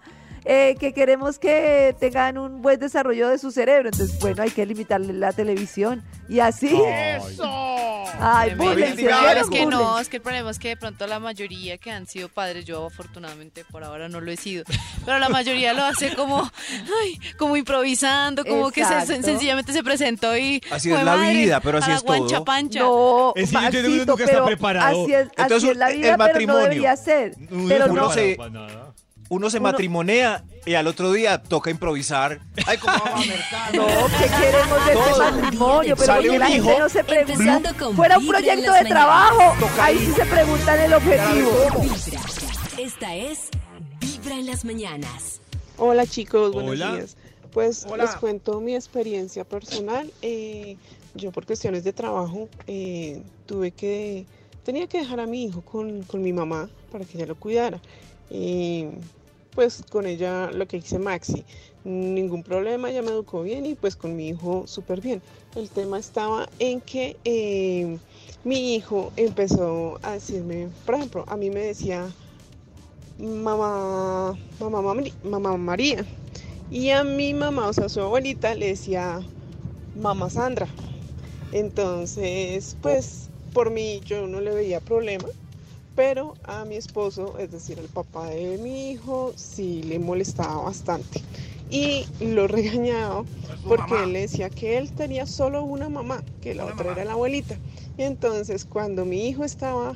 Eh, 0.48 0.76
que 0.78 0.92
queremos 0.94 1.38
que 1.40 1.94
tengan 1.98 2.38
un 2.38 2.62
buen 2.62 2.78
desarrollo 2.80 3.28
de 3.28 3.38
su 3.38 3.50
cerebro. 3.50 3.88
Entonces, 3.90 4.18
bueno, 4.20 4.42
hay 4.42 4.50
que 4.50 4.64
limitarle 4.64 5.12
la 5.12 5.32
televisión. 5.32 6.02
Y 6.28 6.38
así. 6.40 6.68
¡Eso! 6.86 7.44
Ay, 8.18 8.54
¿vieron? 8.54 8.82
es 9.36 9.50
que 9.50 9.66
no, 9.66 9.98
es 9.98 10.08
que 10.08 10.16
el 10.16 10.22
problema 10.22 10.50
es 10.50 10.58
que 10.58 10.68
de 10.68 10.76
pronto 10.76 11.06
la 11.06 11.18
mayoría 11.20 11.76
que 11.76 11.90
han 11.90 12.06
sido 12.06 12.28
padres, 12.30 12.64
yo 12.64 12.86
afortunadamente 12.86 13.64
por 13.70 13.84
ahora 13.84 14.08
no 14.08 14.20
lo 14.22 14.30
he 14.32 14.36
sido, 14.38 14.64
pero 15.04 15.18
la 15.18 15.28
mayoría 15.28 15.74
lo 15.74 15.84
hace 15.84 16.14
como, 16.14 16.40
ay, 17.02 17.18
como 17.36 17.56
improvisando, 17.58 18.42
como 18.44 18.70
que 18.70 18.84
se- 18.86 18.94
Exacto. 18.94 19.22
sencillamente 19.22 19.72
se 19.74 19.82
presentó 19.82 20.34
y 20.36 20.62
Así 20.70 20.88
"Jue 20.88 20.98
es 21.00 21.04
la 21.04 21.16
madre, 21.16 21.32
vida, 21.34 21.60
pero 21.60 21.78
así 21.78 21.86
a 21.86 21.88
la 21.90 21.96
es 21.96 22.04
todo". 22.04 22.16
guancha 22.16 22.44
pancha. 22.44 22.80
No, 22.80 23.32
Es 23.36 23.50
decir, 23.50 23.70
yo 23.70 23.78
entiendo 23.80 24.16
que 24.16 24.24
está 24.24 24.44
preparado. 24.46 25.02
Así 25.04 25.12
es, 25.12 25.26
así 25.26 25.32
Entonces, 25.42 25.70
es 25.70 25.76
la 25.76 25.90
el 25.90 25.96
vida, 25.98 26.06
pero 26.06 26.16
no 26.16 26.24
matrimonio. 26.32 26.62
debería 26.62 26.96
ser. 26.96 27.34
Uno 27.50 27.68
Pero 27.68 27.86
no, 27.88 27.92
Uno 27.92 28.10
se, 28.12 28.34
para 28.36 28.50
nada. 28.50 28.85
Uno 29.28 29.50
se 29.50 29.58
Uno- 29.58 29.64
matrimonea 29.70 30.44
y 30.64 30.74
al 30.74 30.86
otro 30.86 31.12
día 31.12 31.42
toca 31.42 31.70
improvisar. 31.70 32.40
Ay, 32.66 32.78
¿cómo 32.78 32.92
vamos 33.04 33.24
a 33.24 33.26
mercado? 33.26 33.72
No, 33.74 33.86
¿qué 34.18 34.24
queremos 34.44 34.86
de 34.86 34.92
este 34.92 35.10
Todo. 35.10 35.18
matrimonio? 35.32 35.96
Pero 35.96 36.06
Sale 36.06 36.20
porque 36.28 36.30
un 36.30 36.38
la 36.38 36.46
gente 36.46 36.68
hijo. 36.70 36.78
no 36.78 36.88
se 36.88 37.04
pregunta. 37.04 37.74
Fuera 37.94 38.18
un 38.18 38.26
proyecto 38.26 38.72
de 38.72 38.84
trabajo, 38.84 39.54
ahí 39.80 39.96
ahí. 39.98 40.06
sí 40.06 40.12
se 40.12 40.26
preguntan 40.26 40.80
el 40.80 40.92
objetivo. 40.94 41.50
Vibra. 41.80 42.20
Esta 42.78 43.14
es 43.16 43.38
Vibra 44.00 44.34
en 44.38 44.46
las 44.46 44.64
mañanas. 44.64 45.40
Hola 45.78 46.06
chicos, 46.06 46.52
buenos 46.52 46.72
Hola. 46.72 46.92
días. 46.94 47.16
Pues 47.52 47.86
Hola. 47.88 48.04
les 48.04 48.14
cuento 48.16 48.60
mi 48.60 48.74
experiencia 48.74 49.44
personal. 49.44 50.12
Eh, 50.22 50.76
yo 51.14 51.32
por 51.32 51.46
cuestiones 51.46 51.84
de 51.84 51.92
trabajo 51.94 52.48
eh, 52.66 53.22
tuve 53.46 53.70
que, 53.70 54.26
tenía 54.64 54.86
que 54.86 54.98
dejar 54.98 55.20
a 55.20 55.26
mi 55.26 55.44
hijo 55.44 55.62
con, 55.62 56.02
con 56.02 56.22
mi 56.22 56.32
mamá 56.34 56.68
para 56.92 57.04
que 57.06 57.16
ella 57.16 57.26
lo 57.26 57.34
cuidara. 57.34 57.80
Y 58.28 58.86
pues 59.54 59.82
con 59.90 60.06
ella 60.06 60.50
lo 60.52 60.66
que 60.66 60.76
hice 60.78 60.98
Maxi, 60.98 61.46
ningún 61.84 62.42
problema, 62.42 62.90
ella 62.90 63.02
me 63.02 63.10
educó 63.12 63.42
bien 63.42 63.64
y 63.66 63.74
pues 63.74 63.96
con 63.96 64.14
mi 64.16 64.28
hijo 64.28 64.66
súper 64.66 65.00
bien. 65.00 65.22
El 65.54 65.70
tema 65.72 65.98
estaba 65.98 66.48
en 66.58 66.82
que 66.82 67.18
eh, 67.24 68.00
mi 68.42 68.74
hijo 68.74 69.12
empezó 69.16 69.98
a 70.02 70.12
decirme, 70.12 70.72
por 70.84 70.96
ejemplo, 70.96 71.24
a 71.28 71.36
mí 71.36 71.50
me 71.50 71.60
decía, 71.62 72.14
mamá, 73.18 74.38
mamá, 74.58 74.80
Mari- 74.82 75.14
mamá 75.22 75.56
María. 75.56 76.06
Y 76.70 76.90
a 76.90 77.04
mi 77.04 77.34
mamá, 77.34 77.68
o 77.68 77.72
sea, 77.72 77.88
su 77.88 78.00
abuelita, 78.02 78.54
le 78.54 78.68
decía 78.68 79.20
mamá 79.94 80.30
Sandra. 80.30 80.68
Entonces, 81.50 82.76
pues, 82.82 83.30
por 83.52 83.70
mí 83.72 84.02
yo 84.04 84.26
no 84.28 84.40
le 84.40 84.52
veía 84.52 84.80
problema, 84.80 85.28
pero 85.96 86.34
a 86.44 86.64
mi 86.64 86.76
esposo, 86.76 87.38
es 87.38 87.50
decir, 87.50 87.78
el 87.78 87.88
papá 87.88 88.28
de 88.28 88.58
mi 88.58 88.90
hijo, 88.90 89.32
sí 89.34 89.82
le 89.82 89.98
molestaba 89.98 90.62
bastante. 90.62 91.22
Y 91.68 92.04
lo 92.20 92.46
regañaba 92.46 93.24
porque 93.66 94.04
él 94.04 94.12
le 94.12 94.20
decía 94.20 94.50
que 94.50 94.78
él 94.78 94.92
tenía 94.92 95.26
solo 95.26 95.64
una 95.64 95.88
mamá, 95.88 96.22
que 96.40 96.54
la 96.54 96.66
otra 96.66 96.92
era 96.92 97.04
la 97.04 97.12
abuelita. 97.12 97.56
Y 97.98 98.02
entonces, 98.02 98.64
cuando 98.64 99.04
mi 99.04 99.26
hijo 99.26 99.42
estaba, 99.42 99.94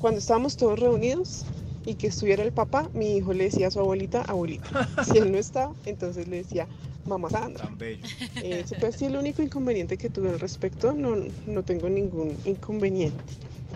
cuando 0.00 0.18
estábamos 0.18 0.56
todos 0.56 0.80
reunidos, 0.80 1.44
y 1.88 1.94
que 1.94 2.08
estuviera 2.08 2.42
el 2.42 2.52
papá, 2.52 2.88
mi 2.92 3.16
hijo 3.16 3.32
le 3.32 3.44
decía 3.44 3.68
a 3.68 3.70
su 3.70 3.80
abuelita, 3.80 4.22
abuelita. 4.22 4.88
Si 5.04 5.18
él 5.18 5.32
no 5.32 5.38
estaba, 5.38 5.72
entonces 5.86 6.28
le 6.28 6.38
decía, 6.38 6.66
mamá 7.06 7.30
Sandra. 7.30 7.64
Tan 7.64 7.78
bello. 7.78 8.04
Ese 8.42 8.78
fue 8.78 8.90
así 8.90 9.06
el 9.06 9.16
único 9.16 9.40
inconveniente 9.40 9.96
que 9.96 10.10
tuve 10.10 10.28
al 10.28 10.40
respecto. 10.40 10.92
No, 10.92 11.16
no 11.46 11.62
tengo 11.62 11.88
ningún 11.88 12.36
inconveniente. 12.44 13.22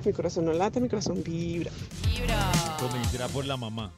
Mi 0.04 0.12
corazón 0.12 0.44
no 0.46 0.52
late, 0.52 0.80
mi 0.80 0.88
corazón 0.88 1.22
vibra. 1.22 1.70
Convencida 2.78 3.28
por 3.28 3.44
la 3.46 3.56
mamá. 3.56 3.90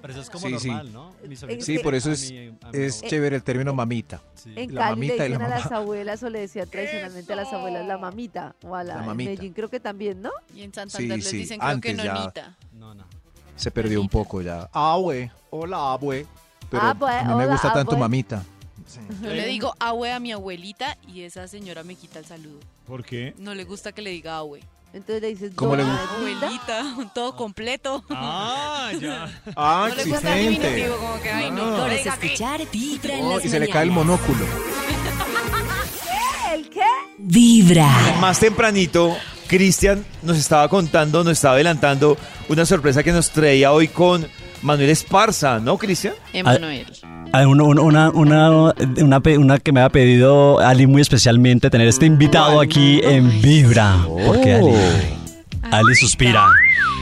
Pero 0.00 0.14
eso 0.14 0.22
es 0.22 0.30
como 0.30 0.48
Sí, 0.48 0.58
sí. 0.58 0.68
normal, 0.68 0.92
¿no? 0.94 1.12
Mi 1.28 1.36
sobrino- 1.36 1.62
Sí, 1.62 1.78
por 1.78 1.94
eso 1.94 2.08
a 2.08 2.12
es, 2.14 2.30
mí- 2.30 2.38
a 2.62 2.70
mí 2.70 2.78
es 2.78 3.02
no. 3.02 3.08
chévere 3.08 3.36
el 3.36 3.42
término 3.42 3.74
mamita. 3.74 4.22
Sí. 4.34 4.54
En 4.56 4.74
La 4.74 4.80
Cali 4.88 5.00
le 5.02 5.06
mamita 5.08 5.14
y 5.14 5.18
la 5.18 5.36
dicen 5.38 5.42
a 5.42 5.48
las 5.58 5.72
abuelas 5.72 6.22
o 6.22 6.30
le 6.30 6.40
decían 6.40 6.70
tradicionalmente 6.70 7.32
a 7.34 7.36
las 7.36 7.52
abuelas 7.52 7.86
la 7.86 7.98
mamita 7.98 8.54
o 8.62 8.74
a 8.74 8.82
la, 8.82 8.94
La 8.94 9.00
en 9.00 9.06
mamita. 9.08 9.30
Medellín 9.32 9.52
creo 9.52 9.68
que 9.68 9.78
también, 9.78 10.22
¿no? 10.22 10.30
Y 10.54 10.62
en 10.62 10.72
Santander 10.72 11.10
Sí, 11.18 11.22
les 11.22 11.28
sí, 11.28 11.36
dicen 11.36 11.58
creo 11.58 11.80
que 11.80 11.90
antes 11.90 12.02
ya. 12.04 12.14
nonita. 12.14 12.56
No, 12.78 12.94
no. 12.94 13.04
Se 13.56 13.70
perdió 13.70 14.00
un 14.00 14.08
poco 14.08 14.40
ya. 14.40 14.70
Abue, 14.72 15.30
hola 15.50 15.92
abue. 15.92 16.26
Pero 16.70 16.82
Abue, 16.82 17.10
a 17.10 17.22
mí 17.22 17.28
me 17.28 17.34
hola, 17.34 17.46
gusta 17.52 17.70
tanto 17.74 17.94
mamita. 17.98 18.42
Yo 19.22 19.28
le 19.28 19.44
digo 19.46 19.74
abue 19.78 20.12
a 20.12 20.18
mi 20.18 20.32
abuelita 20.32 20.96
y 21.06 21.22
esa 21.22 21.46
señora 21.46 21.82
me 21.84 21.94
quita 21.94 22.18
el 22.20 22.24
saludo. 22.24 22.58
¿Por 22.86 23.04
qué? 23.04 23.34
No 23.38 23.54
le 23.54 23.64
gusta 23.64 23.92
que 23.92 24.00
le 24.00 24.10
diga 24.10 24.38
abue. 24.38 24.60
Entonces 24.92 25.22
le 25.22 25.28
dices, 25.28 25.52
¿Cómo 25.54 25.76
le 25.76 25.82
"Doña 25.84 26.00
gusta? 26.00 26.16
Edilda". 26.26 26.80
Abuelita, 26.80 27.12
todo 27.14 27.36
completo. 27.36 28.04
Ah, 28.10 28.90
ya. 29.00 29.42
Ah, 29.56 29.86
no 29.88 29.94
le 29.94 30.02
exigente. 30.02 30.34
diminutivo, 30.74 30.96
como 30.96 31.22
que, 31.22 31.30
ay, 31.30 31.50
no, 31.52 31.62
Ah. 31.62 31.76
no 31.78 31.86
que- 31.86 32.08
escuchar 32.28 32.60
Vibra 32.72 33.14
en 33.14 33.24
Oh, 33.24 33.34
las 33.36 33.44
y 33.44 33.48
se 33.48 33.60
le 33.60 33.68
cae 33.68 33.84
el 33.84 33.90
monóculo. 33.92 34.44
¿El 36.52 36.68
qué? 36.68 36.80
Vibra. 37.18 37.88
Más 38.20 38.40
tempranito, 38.40 39.16
Cristian 39.46 40.04
nos 40.22 40.36
estaba 40.38 40.68
contando, 40.68 41.22
nos 41.22 41.34
estaba 41.34 41.54
adelantando 41.54 42.16
una 42.48 42.66
sorpresa 42.66 43.02
que 43.04 43.12
nos 43.12 43.30
traía 43.30 43.72
hoy 43.72 43.86
con 43.88 44.26
Manuel 44.62 44.90
Esparza, 44.90 45.60
¿no, 45.60 45.78
Cristian? 45.78 46.14
Emanuel. 46.32 46.86
Ah, 47.32 47.46
una, 47.46 47.62
una, 47.64 48.10
una, 48.10 48.72
una, 49.30 49.58
que 49.60 49.70
me 49.72 49.80
ha 49.80 49.88
pedido 49.88 50.58
Ali 50.58 50.86
muy 50.88 51.00
especialmente 51.00 51.70
tener 51.70 51.86
este 51.86 52.06
invitado 52.06 52.60
aquí 52.60 53.00
en 53.04 53.40
Vibra. 53.40 53.98
Porque 54.26 54.54
Ali, 54.54 54.74
Ali 55.70 55.94
suspira. 55.94 56.46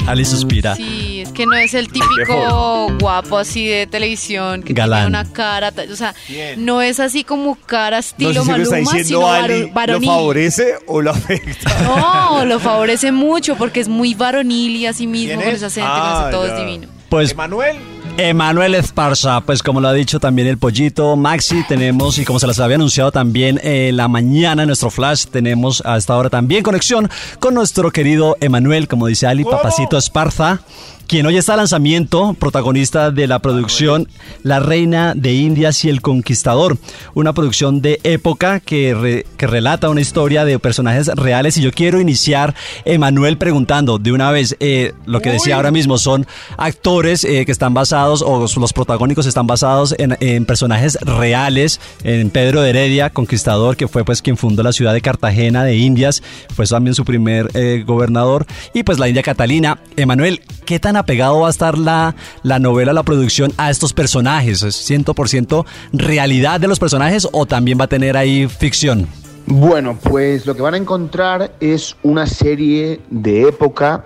Ali 0.06 0.24
suspira. 0.26 0.74
Sí, 0.76 1.22
es 1.22 1.32
que 1.32 1.46
no 1.46 1.54
es 1.56 1.72
el 1.74 1.88
típico 1.88 2.88
guapo 3.00 3.38
así 3.38 3.66
de 3.66 3.86
televisión 3.86 4.62
que 4.62 4.72
Galán. 4.74 5.04
tiene 5.10 5.20
una 5.20 5.32
cara, 5.32 5.72
o 5.90 5.96
sea, 5.96 6.14
Bien. 6.28 6.64
no 6.64 6.80
es 6.82 7.00
así 7.00 7.24
como 7.24 7.56
cara 7.56 7.96
No 7.96 8.00
estilo 8.00 8.32
sé 8.44 8.52
si 8.52 8.56
lo 8.58 8.62
está 8.62 8.76
Maluma, 8.76 8.92
diciendo 8.92 9.04
sino 9.26 9.32
Ali, 9.32 9.52
varo- 9.54 9.66
¿lo 9.68 9.72
varonil. 9.74 10.08
favorece 10.10 10.74
o 10.86 11.00
lo 11.02 11.10
afecta? 11.10 11.82
No, 11.84 12.44
lo 12.44 12.58
favorece 12.60 13.12
mucho 13.12 13.56
porque 13.56 13.80
es 13.80 13.88
muy 13.88 14.14
varonil 14.14 14.76
y 14.76 14.86
así 14.86 15.06
mismo 15.06 15.28
¿Quién 15.28 15.40
con 15.40 15.48
es? 15.48 15.54
ese 15.56 15.66
acento, 15.66 15.90
Ah, 15.90 16.12
con 16.20 16.22
ese 16.28 16.36
todo 16.36 16.46
ya. 16.46 16.52
es 16.54 16.66
divino. 16.66 16.88
Pues 17.08 17.32
Emanuel. 17.32 17.76
Emanuel 18.20 18.74
Esparza, 18.74 19.40
pues 19.42 19.62
como 19.62 19.81
lo 19.81 19.87
ha 19.87 19.92
dicho 19.92 20.18
también 20.18 20.48
el 20.48 20.59
pollito, 20.59 21.14
Maxi, 21.14 21.62
tenemos, 21.68 22.18
y 22.18 22.24
como 22.24 22.40
se 22.40 22.48
las 22.48 22.59
había 22.59 22.74
anunciado 22.74 23.12
también 23.12 23.61
eh, 23.62 23.92
la 23.94 24.09
mañana 24.09 24.64
en 24.64 24.66
nuestro 24.66 24.90
flash, 24.90 25.26
tenemos 25.26 25.85
a 25.87 25.96
esta 25.96 26.16
hora 26.16 26.28
también 26.28 26.64
conexión 26.64 27.09
con 27.38 27.54
nuestro 27.54 27.92
querido 27.92 28.37
Emanuel, 28.40 28.88
como 28.88 29.07
dice 29.07 29.28
Ali, 29.28 29.44
Papacito 29.44 29.96
Esparza, 29.96 30.62
quien 31.08 31.24
hoy 31.24 31.38
está 31.38 31.56
lanzamiento, 31.56 32.36
protagonista 32.38 33.10
de 33.10 33.26
la 33.26 33.38
producción 33.38 34.08
La 34.42 34.60
Reina 34.60 35.14
de 35.16 35.32
Indias 35.32 35.82
y 35.86 35.88
el 35.88 36.02
Conquistador, 36.02 36.76
una 37.14 37.32
producción 37.32 37.80
de 37.80 37.98
época 38.04 38.60
que, 38.60 38.94
re- 38.94 39.26
que 39.38 39.46
relata 39.46 39.88
una 39.88 40.02
historia 40.02 40.44
de 40.44 40.58
personajes 40.58 41.06
reales. 41.08 41.56
Y 41.56 41.62
yo 41.62 41.72
quiero 41.72 41.98
iniciar, 41.98 42.54
Emanuel, 42.84 43.38
preguntando 43.38 43.98
de 43.98 44.12
una 44.12 44.30
vez 44.30 44.54
eh, 44.60 44.92
lo 45.06 45.20
que 45.22 45.30
decía 45.30 45.56
ahora 45.56 45.70
mismo, 45.70 45.96
son 45.96 46.26
actores 46.58 47.24
eh, 47.24 47.46
que 47.46 47.52
están 47.52 47.72
basados, 47.72 48.20
o 48.20 48.46
los 48.60 48.72
protagónicos 48.74 49.24
están 49.24 49.46
basados 49.46 49.94
en, 49.96 50.14
en 50.20 50.44
personajes 50.44 50.98
reales, 51.00 51.80
en 52.04 52.28
Pedro 52.28 52.60
de 52.60 52.68
Heredia, 52.68 53.08
conquistador, 53.08 53.76
que 53.76 53.88
fue 53.88 54.04
pues 54.04 54.20
quien 54.20 54.36
fundó 54.36 54.62
la 54.62 54.72
ciudad 54.72 54.92
de 54.92 55.00
Cartagena 55.00 55.64
de 55.64 55.74
Indias, 55.74 56.22
fue 56.54 56.66
también 56.66 56.94
su 56.94 57.06
primer 57.06 57.48
eh, 57.54 57.82
gobernador, 57.86 58.44
y 58.74 58.82
pues 58.82 58.98
la 58.98 59.08
India 59.08 59.22
Catalina. 59.22 59.78
Emanuel, 59.96 60.42
¿qué 60.66 60.78
tan 60.78 60.97
apegado 60.98 61.40
va 61.40 61.46
a 61.48 61.50
estar 61.50 61.78
la, 61.78 62.14
la 62.42 62.58
novela, 62.58 62.92
la 62.92 63.02
producción 63.02 63.52
a 63.56 63.70
estos 63.70 63.92
personajes? 63.92 64.62
¿Es 64.62 64.90
100% 64.90 65.64
realidad 65.92 66.61
de 66.61 66.68
los 66.68 66.78
personajes 66.78 67.28
o 67.32 67.46
también 67.46 67.78
va 67.80 67.84
a 67.84 67.88
tener 67.88 68.16
ahí 68.16 68.48
ficción? 68.48 69.08
Bueno, 69.46 69.98
pues 70.02 70.44
lo 70.44 70.54
que 70.54 70.61
van 70.61 70.74
a 70.74 70.76
encontrar 70.76 71.52
es 71.58 71.96
una 72.02 72.26
serie 72.26 73.00
de 73.08 73.48
época 73.48 74.04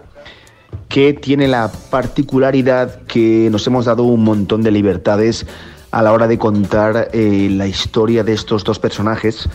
que 0.88 1.14
tiene 1.14 1.48
la 1.48 1.70
particularidad 1.90 3.02
que 3.02 3.48
nos 3.50 3.66
hemos 3.66 3.86
dado 3.86 4.04
un 4.04 4.22
montón 4.22 4.62
de 4.62 4.70
libertades 4.70 5.46
a 5.90 6.02
la 6.02 6.12
hora 6.12 6.28
de 6.28 6.38
contar 6.38 7.10
eh, 7.12 7.48
la 7.50 7.66
historia 7.66 8.22
de 8.22 8.32
estos 8.34 8.62
dos 8.62 8.78
personajes. 8.78 9.48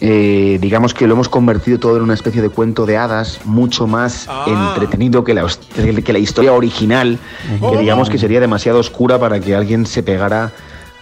Eh, 0.00 0.58
digamos 0.60 0.92
que 0.92 1.06
lo 1.06 1.14
hemos 1.14 1.28
convertido 1.28 1.78
todo 1.78 1.96
en 1.96 2.02
una 2.02 2.14
especie 2.14 2.42
de 2.42 2.50
cuento 2.50 2.84
de 2.86 2.96
hadas, 2.98 3.40
mucho 3.44 3.86
más 3.86 4.26
Ah. 4.28 4.44
entretenido 4.74 5.24
que 5.24 5.34
la, 5.34 5.46
que 6.04 6.12
la 6.12 6.18
historia 6.18 6.52
original, 6.52 7.18
que 7.70 7.78
digamos 7.78 8.10
que 8.10 8.18
sería 8.18 8.40
demasiado 8.40 8.78
oscura 8.78 9.18
para 9.18 9.40
que 9.40 9.54
alguien 9.54 9.86
se 9.86 10.02
pegara 10.02 10.52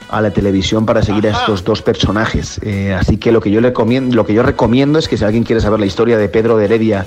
a 0.08 0.20
la 0.20 0.30
televisión 0.30 0.86
para 0.86 1.02
seguir 1.02 1.26
a 1.26 1.30
estos 1.30 1.64
dos 1.64 1.82
personajes. 1.82 2.60
Eh, 2.62 2.94
así 2.94 3.16
que 3.16 3.32
lo 3.32 3.40
que 3.40 3.50
yo 3.50 3.60
le 3.60 3.72
lo 4.12 4.26
que 4.26 4.34
yo 4.34 4.42
recomiendo 4.42 4.98
es 4.98 5.08
que 5.08 5.16
si 5.16 5.24
alguien 5.24 5.42
quiere 5.44 5.60
saber 5.60 5.80
la 5.80 5.86
historia 5.86 6.16
de 6.18 6.28
Pedro 6.28 6.56
de 6.56 6.66
Heredia 6.66 7.06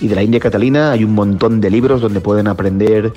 y 0.00 0.08
de 0.08 0.14
la 0.14 0.22
India 0.22 0.40
Catalina, 0.40 0.92
hay 0.92 1.04
un 1.04 1.14
montón 1.14 1.60
de 1.60 1.70
libros 1.70 2.00
donde 2.00 2.20
pueden 2.20 2.48
aprender 2.48 3.12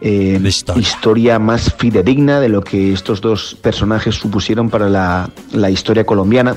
eh, 0.00 0.40
historia. 0.76 1.38
más 1.38 1.72
fidedigna 1.74 2.40
de 2.40 2.48
lo 2.48 2.62
que 2.62 2.92
estos 2.92 3.20
dos 3.20 3.56
personajes 3.60 4.16
supusieron 4.16 4.70
para 4.70 4.88
la, 4.88 5.30
la 5.52 5.70
historia 5.70 6.04
colombiana. 6.04 6.56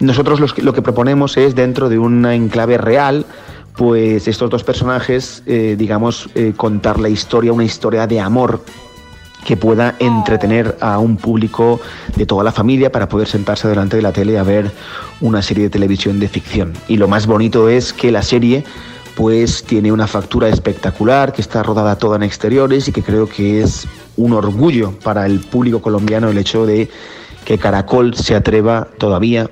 Nosotros 0.00 0.40
los 0.40 0.56
lo 0.58 0.72
que 0.72 0.82
proponemos 0.82 1.36
es 1.36 1.54
dentro 1.54 1.88
de 1.88 1.98
una 1.98 2.34
enclave 2.34 2.78
real, 2.78 3.26
pues 3.76 4.26
estos 4.26 4.50
dos 4.50 4.64
personajes, 4.64 5.42
eh, 5.46 5.76
digamos, 5.78 6.28
eh, 6.34 6.54
contar 6.56 6.98
la 6.98 7.08
historia, 7.08 7.52
una 7.52 7.64
historia 7.64 8.06
de 8.06 8.20
amor 8.20 8.62
que 9.44 9.56
pueda 9.56 9.94
entretener 10.00 10.76
a 10.80 10.98
un 10.98 11.16
público 11.16 11.80
de 12.16 12.26
toda 12.26 12.42
la 12.42 12.50
familia 12.50 12.90
para 12.90 13.08
poder 13.08 13.28
sentarse 13.28 13.68
delante 13.68 13.96
de 13.96 14.02
la 14.02 14.12
tele 14.12 14.38
a 14.38 14.42
ver 14.42 14.72
una 15.20 15.40
serie 15.40 15.64
de 15.64 15.70
televisión 15.70 16.18
de 16.18 16.28
ficción. 16.28 16.72
Y 16.88 16.96
lo 16.96 17.06
más 17.06 17.26
bonito 17.26 17.68
es 17.68 17.92
que 17.92 18.10
la 18.10 18.22
serie 18.22 18.64
pues 19.16 19.64
tiene 19.64 19.90
una 19.90 20.06
factura 20.06 20.48
espectacular, 20.48 21.32
que 21.32 21.40
está 21.40 21.62
rodada 21.62 21.96
toda 21.96 22.16
en 22.16 22.22
exteriores 22.22 22.86
y 22.86 22.92
que 22.92 23.02
creo 23.02 23.26
que 23.26 23.62
es 23.62 23.88
un 24.16 24.34
orgullo 24.34 24.92
para 25.02 25.24
el 25.24 25.40
público 25.40 25.80
colombiano 25.80 26.28
el 26.28 26.38
hecho 26.38 26.66
de 26.66 26.90
que 27.46 27.56
Caracol 27.58 28.14
se 28.14 28.34
atreva 28.34 28.88
todavía 28.98 29.50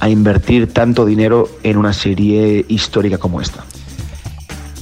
a 0.00 0.08
invertir 0.08 0.72
tanto 0.72 1.04
dinero 1.04 1.48
en 1.62 1.76
una 1.76 1.92
serie 1.92 2.64
histórica 2.68 3.18
como 3.18 3.40
esta. 3.42 3.64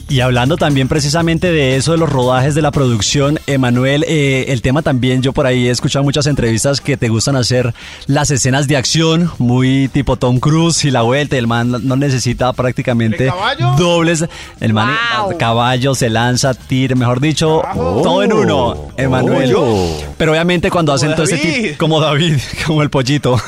Y 0.09 0.21
hablando 0.21 0.57
también 0.57 0.87
precisamente 0.87 1.51
de 1.51 1.77
eso, 1.77 1.93
de 1.93 1.99
los 1.99 2.09
rodajes 2.11 2.55
de 2.55 2.63
la 2.63 2.71
producción, 2.71 3.41
Emanuel, 3.47 4.05
eh, 4.07 4.45
el 4.49 4.61
tema 4.63 4.83
también, 4.83 5.23
yo 5.23 5.33
por 5.33 5.47
ahí 5.47 5.67
he 5.67 5.71
escuchado 5.71 6.05
muchas 6.05 6.27
entrevistas 6.27 6.81
que 6.81 6.97
te 6.97 7.09
gustan 7.09 7.37
hacer 7.37 7.75
las 8.07 8.31
escenas 8.31 8.69
de 8.69 8.77
acción, 8.77 9.31
muy 9.39 9.89
tipo 9.89 10.17
Tom 10.17 10.39
Cruise 10.41 10.85
y 10.85 10.91
la 10.91 11.03
vuelta, 11.03 11.37
el 11.39 11.47
man 11.47 11.75
no 11.83 11.97
necesita 11.97 12.53
prácticamente 12.53 13.33
dobles, 13.79 14.25
el 14.61 14.73
man 14.75 14.95
Wow. 15.25 15.39
caballo 15.39 15.95
se 15.95 16.11
lanza, 16.11 16.53
tira, 16.55 16.95
mejor 16.95 17.21
dicho, 17.21 17.63
todo 17.75 18.23
en 18.23 18.33
uno, 18.33 18.89
Emanuel. 18.99 19.55
Oh. 19.57 20.03
Pero 20.19 20.33
obviamente 20.33 20.71
cuando 20.71 20.93
Como 20.93 20.97
hacen 20.97 21.13
todo 21.15 21.25
ese 21.25 21.37
David. 21.39 21.63
tipo, 21.69 21.79
como 21.79 22.01
David, 22.01 22.37
como 22.67 22.83
el 22.83 22.91
pollito 22.91 23.41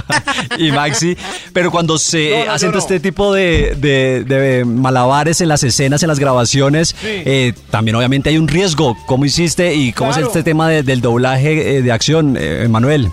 y 0.58 0.70
Maxi, 0.70 1.16
pero 1.52 1.70
cuando 1.70 1.98
se 1.98 2.30
No, 2.40 2.44
no, 2.46 2.52
hacen 2.52 2.68
todo 2.70 2.78
no. 2.78 2.84
este 2.84 3.00
tipo 3.00 3.32
de, 3.34 3.74
de- 3.80 4.24
de 4.24 4.64
malabares 4.64 5.40
en 5.40 5.48
las 5.48 5.62
escenas, 5.64 6.02
en 6.04 6.08
las 6.08 6.18
grabaciones, 6.18 6.94
eh, 7.02 7.52
también 7.70 7.94
obviamente 7.96 8.30
hay 8.30 8.38
un 8.38 8.48
riesgo. 8.48 8.96
¿Cómo 9.06 9.24
hiciste 9.24 9.74
y 9.74 9.92
cómo 9.92 10.10
Claro. 10.10 10.26
es 10.26 10.28
este 10.28 10.42
tema 10.42 10.68
de- 10.68 10.82
del 10.82 11.00
doblaje 11.00 11.78
eh, 11.78 11.82
de 11.82 11.92
acción, 11.92 12.36
eh, 12.38 12.66
Manuel? 12.70 13.10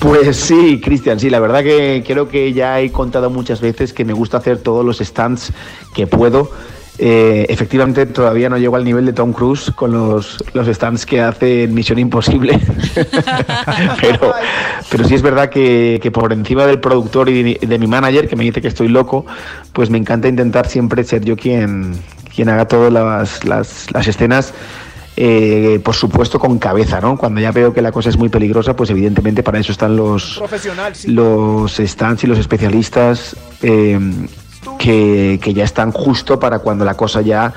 Pues 0.00 0.36
sí, 0.36 0.80
Cristian, 0.82 1.20
sí, 1.20 1.30
la 1.30 1.38
verdad 1.38 1.62
que 1.62 2.02
creo 2.06 2.28
que 2.28 2.52
ya 2.52 2.80
he 2.80 2.90
contado 2.90 3.30
muchas 3.30 3.60
veces 3.60 3.92
que 3.92 4.04
me 4.04 4.12
gusta 4.12 4.38
hacer 4.38 4.58
todos 4.58 4.84
los 4.84 4.98
stunts 4.98 5.52
que 5.94 6.06
puedo. 6.06 6.50
Eh, 7.00 7.46
efectivamente, 7.48 8.06
todavía 8.06 8.48
no 8.48 8.58
llego 8.58 8.74
al 8.74 8.84
nivel 8.84 9.06
de 9.06 9.12
Tom 9.12 9.32
Cruise 9.32 9.70
con 9.70 9.92
los, 9.92 10.42
los 10.52 10.66
stunts 10.66 11.06
que 11.06 11.20
hace 11.20 11.64
en 11.64 11.74
Misión 11.74 11.98
Imposible. 11.98 12.58
pero, 14.00 14.34
pero 14.90 15.04
sí 15.04 15.14
es 15.14 15.22
verdad 15.22 15.48
que, 15.48 16.00
que 16.02 16.10
por 16.10 16.32
encima 16.32 16.66
del 16.66 16.80
productor 16.80 17.28
y 17.28 17.54
de, 17.54 17.66
de 17.66 17.78
mi 17.78 17.86
manager, 17.86 18.28
que 18.28 18.34
me 18.34 18.44
dice 18.44 18.60
que 18.60 18.68
estoy 18.68 18.88
loco, 18.88 19.26
pues 19.72 19.90
me 19.90 19.98
encanta 19.98 20.26
intentar 20.26 20.66
siempre 20.66 21.04
ser 21.04 21.24
yo 21.24 21.36
quien, 21.36 21.94
quien 22.34 22.48
haga 22.48 22.66
todas 22.66 22.92
las, 22.92 23.44
las, 23.44 23.92
las 23.92 24.08
escenas 24.08 24.52
eh, 25.20 25.80
por 25.82 25.96
supuesto 25.96 26.38
con 26.38 26.60
cabeza, 26.60 27.00
¿no? 27.00 27.16
Cuando 27.18 27.40
ya 27.40 27.50
veo 27.50 27.74
que 27.74 27.82
la 27.82 27.90
cosa 27.90 28.08
es 28.08 28.16
muy 28.16 28.28
peligrosa, 28.28 28.76
pues 28.76 28.88
evidentemente 28.90 29.42
para 29.42 29.58
eso 29.58 29.72
están 29.72 29.96
los, 29.96 30.40
sí. 30.92 31.10
los 31.10 31.76
stands 31.76 32.22
y 32.22 32.28
los 32.28 32.38
especialistas 32.38 33.34
eh, 33.60 33.98
que, 34.78 35.38
que 35.42 35.54
ya 35.54 35.64
están 35.64 35.92
justo 35.92 36.38
para 36.38 36.58
cuando 36.60 36.84
la 36.84 36.94
cosa 36.94 37.20
ya 37.20 37.52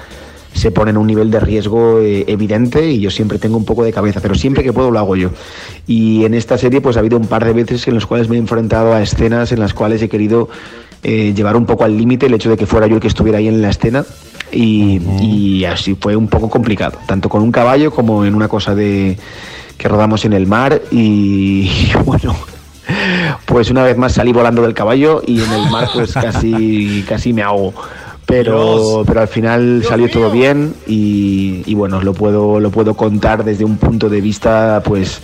se 0.53 0.71
pone 0.71 0.91
en 0.91 0.97
un 0.97 1.07
nivel 1.07 1.31
de 1.31 1.39
riesgo 1.39 1.99
eh, 1.99 2.25
evidente 2.27 2.91
y 2.91 2.99
yo 2.99 3.09
siempre 3.09 3.39
tengo 3.39 3.57
un 3.57 3.65
poco 3.65 3.83
de 3.83 3.93
cabeza, 3.93 4.19
pero 4.21 4.35
siempre 4.35 4.63
que 4.63 4.73
puedo 4.73 4.91
lo 4.91 4.99
hago 4.99 5.15
yo. 5.15 5.29
Y 5.87 6.25
en 6.25 6.33
esta 6.33 6.57
serie 6.57 6.81
pues 6.81 6.97
ha 6.97 6.99
habido 6.99 7.17
un 7.17 7.27
par 7.27 7.45
de 7.45 7.53
veces 7.53 7.87
en 7.87 7.95
las 7.95 8.05
cuales 8.05 8.29
me 8.29 8.35
he 8.35 8.39
enfrentado 8.39 8.93
a 8.93 9.01
escenas 9.01 9.51
en 9.51 9.59
las 9.59 9.73
cuales 9.73 10.01
he 10.01 10.09
querido 10.09 10.49
eh, 11.03 11.33
llevar 11.35 11.55
un 11.55 11.65
poco 11.65 11.83
al 11.83 11.97
límite 11.97 12.25
el 12.25 12.33
hecho 12.33 12.49
de 12.49 12.57
que 12.57 12.65
fuera 12.65 12.87
yo 12.87 12.95
el 12.95 13.01
que 13.01 13.07
estuviera 13.07 13.39
ahí 13.39 13.47
en 13.47 13.61
la 13.61 13.69
escena 13.69 14.05
y, 14.51 15.01
y 15.21 15.65
así 15.65 15.95
fue 15.95 16.15
un 16.15 16.27
poco 16.27 16.49
complicado, 16.49 16.99
tanto 17.07 17.29
con 17.29 17.41
un 17.41 17.51
caballo 17.51 17.91
como 17.91 18.25
en 18.25 18.35
una 18.35 18.47
cosa 18.47 18.75
de 18.75 19.17
que 19.77 19.87
rodamos 19.87 20.25
en 20.25 20.33
el 20.33 20.45
mar 20.45 20.81
y 20.91 21.71
bueno, 22.05 22.35
pues 23.45 23.69
una 23.69 23.83
vez 23.83 23.97
más 23.97 24.13
salí 24.13 24.31
volando 24.31 24.61
del 24.61 24.73
caballo 24.73 25.21
y 25.25 25.41
en 25.41 25.51
el 25.51 25.69
mar 25.69 25.89
pues 25.93 26.13
casi, 26.13 27.03
casi 27.07 27.33
me 27.33 27.43
ahogo. 27.43 27.73
Pero, 28.25 29.03
pero 29.05 29.21
al 29.21 29.27
final 29.27 29.83
salió 29.85 30.09
todo 30.09 30.31
bien 30.31 30.73
y, 30.87 31.63
y 31.65 31.73
bueno, 31.73 32.01
lo 32.01 32.13
puedo, 32.13 32.59
lo 32.59 32.69
puedo 32.71 32.93
contar 32.93 33.43
desde 33.43 33.65
un 33.65 33.77
punto 33.77 34.07
de 34.07 34.21
vista 34.21 34.81
pues 34.85 35.21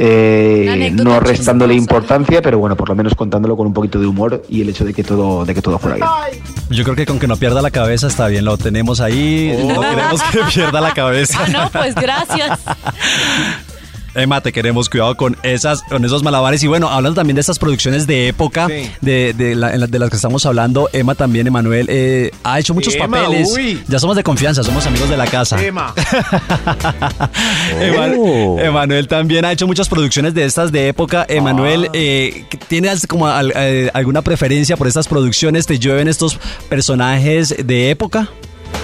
eh, 0.00 0.92
no 0.94 1.18
restándole 1.18 1.74
chistosa. 1.74 1.96
importancia, 1.96 2.40
pero 2.40 2.58
bueno, 2.58 2.76
por 2.76 2.88
lo 2.88 2.94
menos 2.94 3.14
contándolo 3.14 3.56
con 3.56 3.66
un 3.66 3.72
poquito 3.72 3.98
de 3.98 4.06
humor 4.06 4.44
y 4.48 4.62
el 4.62 4.68
hecho 4.68 4.84
de 4.84 4.94
que 4.94 5.02
todo, 5.02 5.44
de 5.44 5.54
que 5.54 5.60
todo 5.60 5.78
fuera 5.78 5.96
bien. 5.96 6.42
Yo 6.70 6.84
creo 6.84 6.94
que 6.94 7.04
con 7.04 7.18
que 7.18 7.26
no 7.26 7.36
pierda 7.36 7.60
la 7.62 7.72
cabeza 7.72 8.06
está 8.06 8.28
bien, 8.28 8.44
lo 8.44 8.56
tenemos 8.56 9.00
ahí, 9.00 9.52
no 9.66 9.80
queremos 9.80 10.22
que 10.22 10.38
pierda 10.54 10.80
la 10.80 10.94
cabeza. 10.94 11.40
Ah, 11.44 11.48
no, 11.48 11.70
pues 11.70 11.94
gracias. 11.96 12.60
Emma, 14.18 14.40
te 14.40 14.52
queremos 14.52 14.88
cuidado 14.88 15.16
con 15.16 15.36
esas, 15.42 15.82
con 15.84 16.04
esos 16.04 16.22
malabares. 16.22 16.62
Y 16.62 16.66
bueno, 16.66 16.88
hablando 16.88 17.16
también 17.16 17.34
de 17.36 17.40
estas 17.40 17.58
producciones 17.58 18.06
de 18.06 18.28
época, 18.28 18.66
Sí. 18.68 18.90
de, 19.00 19.32
de, 19.34 19.54
la- 19.54 19.70
de 19.86 19.98
las 19.98 20.10
que 20.10 20.16
estamos 20.16 20.44
hablando, 20.46 20.88
Emma 20.92 21.14
también, 21.14 21.46
Emanuel, 21.46 21.86
eh, 21.88 22.30
ha 22.42 22.58
hecho 22.58 22.74
muchos 22.74 22.94
Emma, 22.94 23.22
papeles. 23.22 23.50
uy. 23.52 23.82
Ya 23.88 23.98
somos 23.98 24.16
de 24.16 24.22
confianza, 24.22 24.62
somos 24.62 24.86
amigos 24.86 25.08
de 25.08 25.16
la 25.16 25.26
casa. 25.26 25.62
Emma. 25.62 25.94
Oh. 28.20 28.58
Emanuel 28.58 29.06
también 29.08 29.44
ha 29.44 29.52
hecho 29.52 29.66
muchas 29.66 29.88
producciones 29.88 30.34
de 30.34 30.44
estas 30.44 30.72
de 30.72 30.88
época. 30.88 31.24
Emanuel, 31.28 31.84
Ah. 31.86 31.90
eh, 31.94 32.44
¿tienes 32.68 33.06
como 33.06 33.26
al- 33.28 33.52
eh, 33.54 33.90
alguna 33.94 34.22
preferencia 34.22 34.76
por 34.76 34.86
estas 34.86 35.08
producciones? 35.08 35.66
¿Te 35.66 35.78
llueven 35.78 36.08
estos 36.08 36.38
personajes 36.68 37.54
de 37.64 37.90
época? 37.90 38.28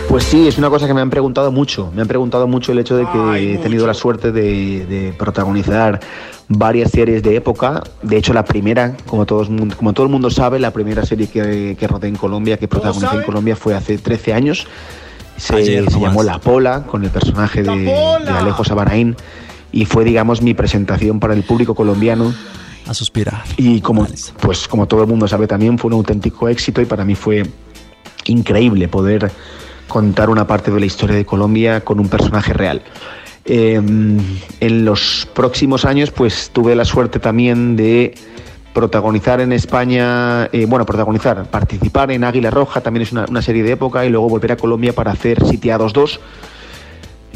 Pues 0.08 0.24
sí, 0.24 0.46
es 0.46 0.58
una 0.58 0.70
cosa 0.70 0.86
que 0.86 0.94
me 0.94 1.00
han 1.00 1.10
preguntado 1.10 1.50
mucho. 1.50 1.90
Me 1.94 2.02
han 2.02 2.08
preguntado 2.08 2.46
mucho 2.46 2.72
el 2.72 2.78
hecho 2.78 2.96
de 2.96 3.04
que 3.04 3.18
Ay, 3.18 3.54
he 3.54 3.58
tenido 3.58 3.82
mucho. 3.82 3.86
la 3.88 3.94
suerte 3.94 4.32
de, 4.32 4.86
de 4.86 5.12
protagonizar 5.18 6.00
varias 6.48 6.90
series 6.90 7.22
de 7.22 7.36
época. 7.36 7.82
De 8.02 8.16
hecho, 8.16 8.32
la 8.32 8.44
primera, 8.44 8.96
como, 9.06 9.26
todos, 9.26 9.48
como 9.76 9.92
todo 9.92 10.06
el 10.06 10.12
mundo 10.12 10.30
sabe, 10.30 10.58
la 10.58 10.70
primera 10.72 11.04
serie 11.04 11.26
que, 11.26 11.76
que 11.78 11.88
rodé 11.88 12.08
en 12.08 12.16
Colombia, 12.16 12.56
que 12.58 12.68
protagonicé 12.68 13.16
en? 13.16 13.22
Colombia, 13.22 13.56
fue 13.56 13.74
hace 13.74 13.98
13 13.98 14.32
años. 14.34 14.66
Se, 15.36 15.56
Ayer 15.56 15.90
se 15.90 15.98
llamó 15.98 16.22
La 16.22 16.38
Pola, 16.38 16.84
con 16.86 17.02
el 17.02 17.10
personaje 17.10 17.62
de 17.62 17.92
Alejo 18.28 18.62
Sabanaín. 18.62 19.16
Y 19.72 19.86
fue, 19.86 20.04
digamos, 20.04 20.42
mi 20.42 20.54
presentación 20.54 21.18
para 21.18 21.34
el 21.34 21.42
público 21.42 21.74
colombiano. 21.74 22.32
A 22.86 22.94
suspirar. 22.94 23.42
Y 23.56 23.80
como, 23.80 24.06
pues, 24.40 24.68
como 24.68 24.86
todo 24.86 25.00
el 25.00 25.08
mundo 25.08 25.26
sabe 25.26 25.46
también, 25.46 25.78
fue 25.78 25.88
un 25.88 25.94
auténtico 25.94 26.48
éxito 26.48 26.80
y 26.80 26.84
para 26.84 27.04
mí 27.04 27.14
fue 27.14 27.42
increíble 28.26 28.86
poder 28.88 29.32
contar 29.94 30.28
una 30.28 30.44
parte 30.44 30.72
de 30.72 30.80
la 30.80 30.86
historia 30.86 31.14
de 31.14 31.24
Colombia 31.24 31.84
con 31.84 32.00
un 32.00 32.08
personaje 32.08 32.52
real. 32.52 32.82
Eh, 33.44 33.74
en 33.74 34.84
los 34.84 35.28
próximos 35.32 35.84
años, 35.84 36.10
pues 36.10 36.50
tuve 36.52 36.74
la 36.74 36.84
suerte 36.84 37.20
también 37.20 37.76
de 37.76 38.12
protagonizar 38.72 39.40
en 39.40 39.52
España, 39.52 40.46
eh, 40.46 40.66
bueno, 40.66 40.84
protagonizar, 40.84 41.48
participar 41.48 42.10
en 42.10 42.24
Águila 42.24 42.50
Roja, 42.50 42.80
también 42.80 43.02
es 43.02 43.12
una, 43.12 43.40
serie 43.40 43.62
de 43.62 43.70
época, 43.70 44.04
y 44.04 44.08
luego 44.10 44.28
volver 44.28 44.50
a 44.50 44.56
Colombia 44.56 44.92
para 44.92 45.12
hacer 45.12 45.46
Sitiados 45.46 45.92
2, 45.92 46.20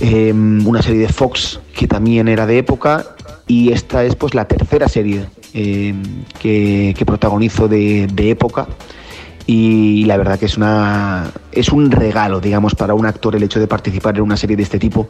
eh, 0.00 0.32
una 0.32 0.82
serie 0.82 1.02
de 1.02 1.12
Fox 1.12 1.60
que 1.76 1.86
también 1.86 2.26
era 2.26 2.44
de 2.44 2.58
época, 2.58 3.04
y 3.46 3.70
esta 3.70 4.02
es 4.02 4.16
pues 4.16 4.34
la 4.34 4.48
tercera 4.48 4.88
serie 4.88 5.26
eh, 5.54 5.94
que, 6.40 6.92
que 6.98 7.06
protagonizo 7.06 7.68
de, 7.68 8.08
de 8.12 8.30
época 8.30 8.66
y 9.50 10.04
la 10.04 10.18
verdad 10.18 10.38
que 10.38 10.44
es 10.44 10.58
una 10.58 11.30
es 11.52 11.70
un 11.70 11.90
regalo 11.90 12.38
digamos 12.38 12.74
para 12.74 12.92
un 12.92 13.06
actor 13.06 13.34
el 13.34 13.42
hecho 13.42 13.58
de 13.58 13.66
participar 13.66 14.14
en 14.16 14.22
una 14.22 14.36
serie 14.36 14.58
de 14.58 14.62
este 14.62 14.78
tipo 14.78 15.08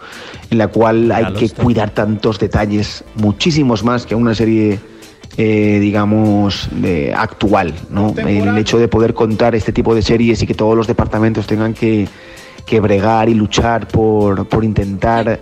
en 0.49 0.59
la 0.59 0.69
cual 0.69 1.11
hay 1.11 1.33
que 1.33 1.51
cuidar 1.51 1.91
tantos 1.91 2.39
detalles 2.39 3.03
muchísimos 3.17 3.83
más 3.83 4.07
que 4.07 4.15
una 4.15 4.37
serie 4.37 4.79
eh, 5.37 5.79
digamos 5.81 6.69
de 6.71 7.13
actual 7.13 7.75
no 7.91 8.15
el 8.17 8.57
hecho 8.59 8.79
de 8.79 8.87
poder 8.87 9.13
contar 9.13 9.57
este 9.57 9.73
tipo 9.73 9.93
de 9.93 10.03
series 10.03 10.41
y 10.41 10.47
que 10.47 10.55
todos 10.55 10.77
los 10.77 10.87
departamentos 10.87 11.49
tengan 11.49 11.75
que 11.75 12.07
que 12.65 12.79
bregar 12.81 13.29
y 13.31 13.35
luchar 13.35 13.89
por, 13.89 14.47
por 14.47 14.63
intentar 14.63 15.41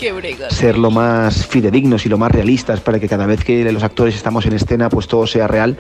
ser 0.49 0.79
lo 0.79 0.93
más 0.93 1.45
fidedignos 1.45 2.07
y 2.07 2.09
lo 2.09 2.19
más 2.19 2.31
realistas 2.31 2.81
para 2.81 3.01
que 3.01 3.09
cada 3.09 3.27
vez 3.27 3.45
que 3.45 3.71
los 3.73 3.83
actores 3.83 4.15
estamos 4.15 4.47
en 4.47 4.53
escena 4.55 4.89
pues 4.89 5.09
todo 5.09 5.27
sea 5.27 5.49
real 5.49 5.77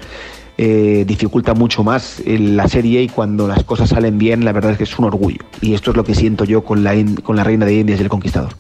eh, 0.58 1.04
dificulta 1.06 1.54
mucho 1.54 1.84
más 1.84 2.20
eh, 2.24 2.38
la 2.38 2.66
serie 2.68 3.02
y 3.02 3.08
cuando 3.08 3.46
las 3.46 3.62
cosas 3.64 3.90
salen 3.90 4.18
bien 4.18 4.44
la 4.44 4.52
verdad 4.52 4.72
es 4.72 4.78
que 4.78 4.84
es 4.84 4.98
un 4.98 5.04
orgullo 5.04 5.38
y 5.60 5.74
esto 5.74 5.90
es 5.90 5.96
lo 5.96 6.04
que 6.04 6.14
siento 6.14 6.44
yo 6.44 6.64
con 6.64 6.82
la, 6.82 6.94
in- 6.94 7.16
con 7.16 7.36
la 7.36 7.44
reina 7.44 7.66
de 7.66 7.74
Indias 7.74 8.00
y 8.00 8.02
el 8.04 8.08
conquistador 8.08 8.50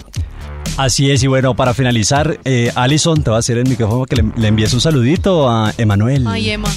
Así 0.78 1.10
es, 1.10 1.22
y 1.22 1.26
bueno, 1.26 1.56
para 1.56 1.72
finalizar, 1.72 2.38
eh, 2.44 2.70
Alison, 2.74 3.22
te 3.22 3.30
va 3.30 3.36
a 3.36 3.38
hacer 3.38 3.56
el 3.56 3.66
micrófono 3.66 4.04
que 4.04 4.16
le, 4.16 4.24
le 4.36 4.48
envíes 4.48 4.74
un 4.74 4.82
saludito 4.82 5.48
a 5.48 5.72
Emanuel. 5.78 6.26
Ay, 6.26 6.50
Emma, 6.50 6.68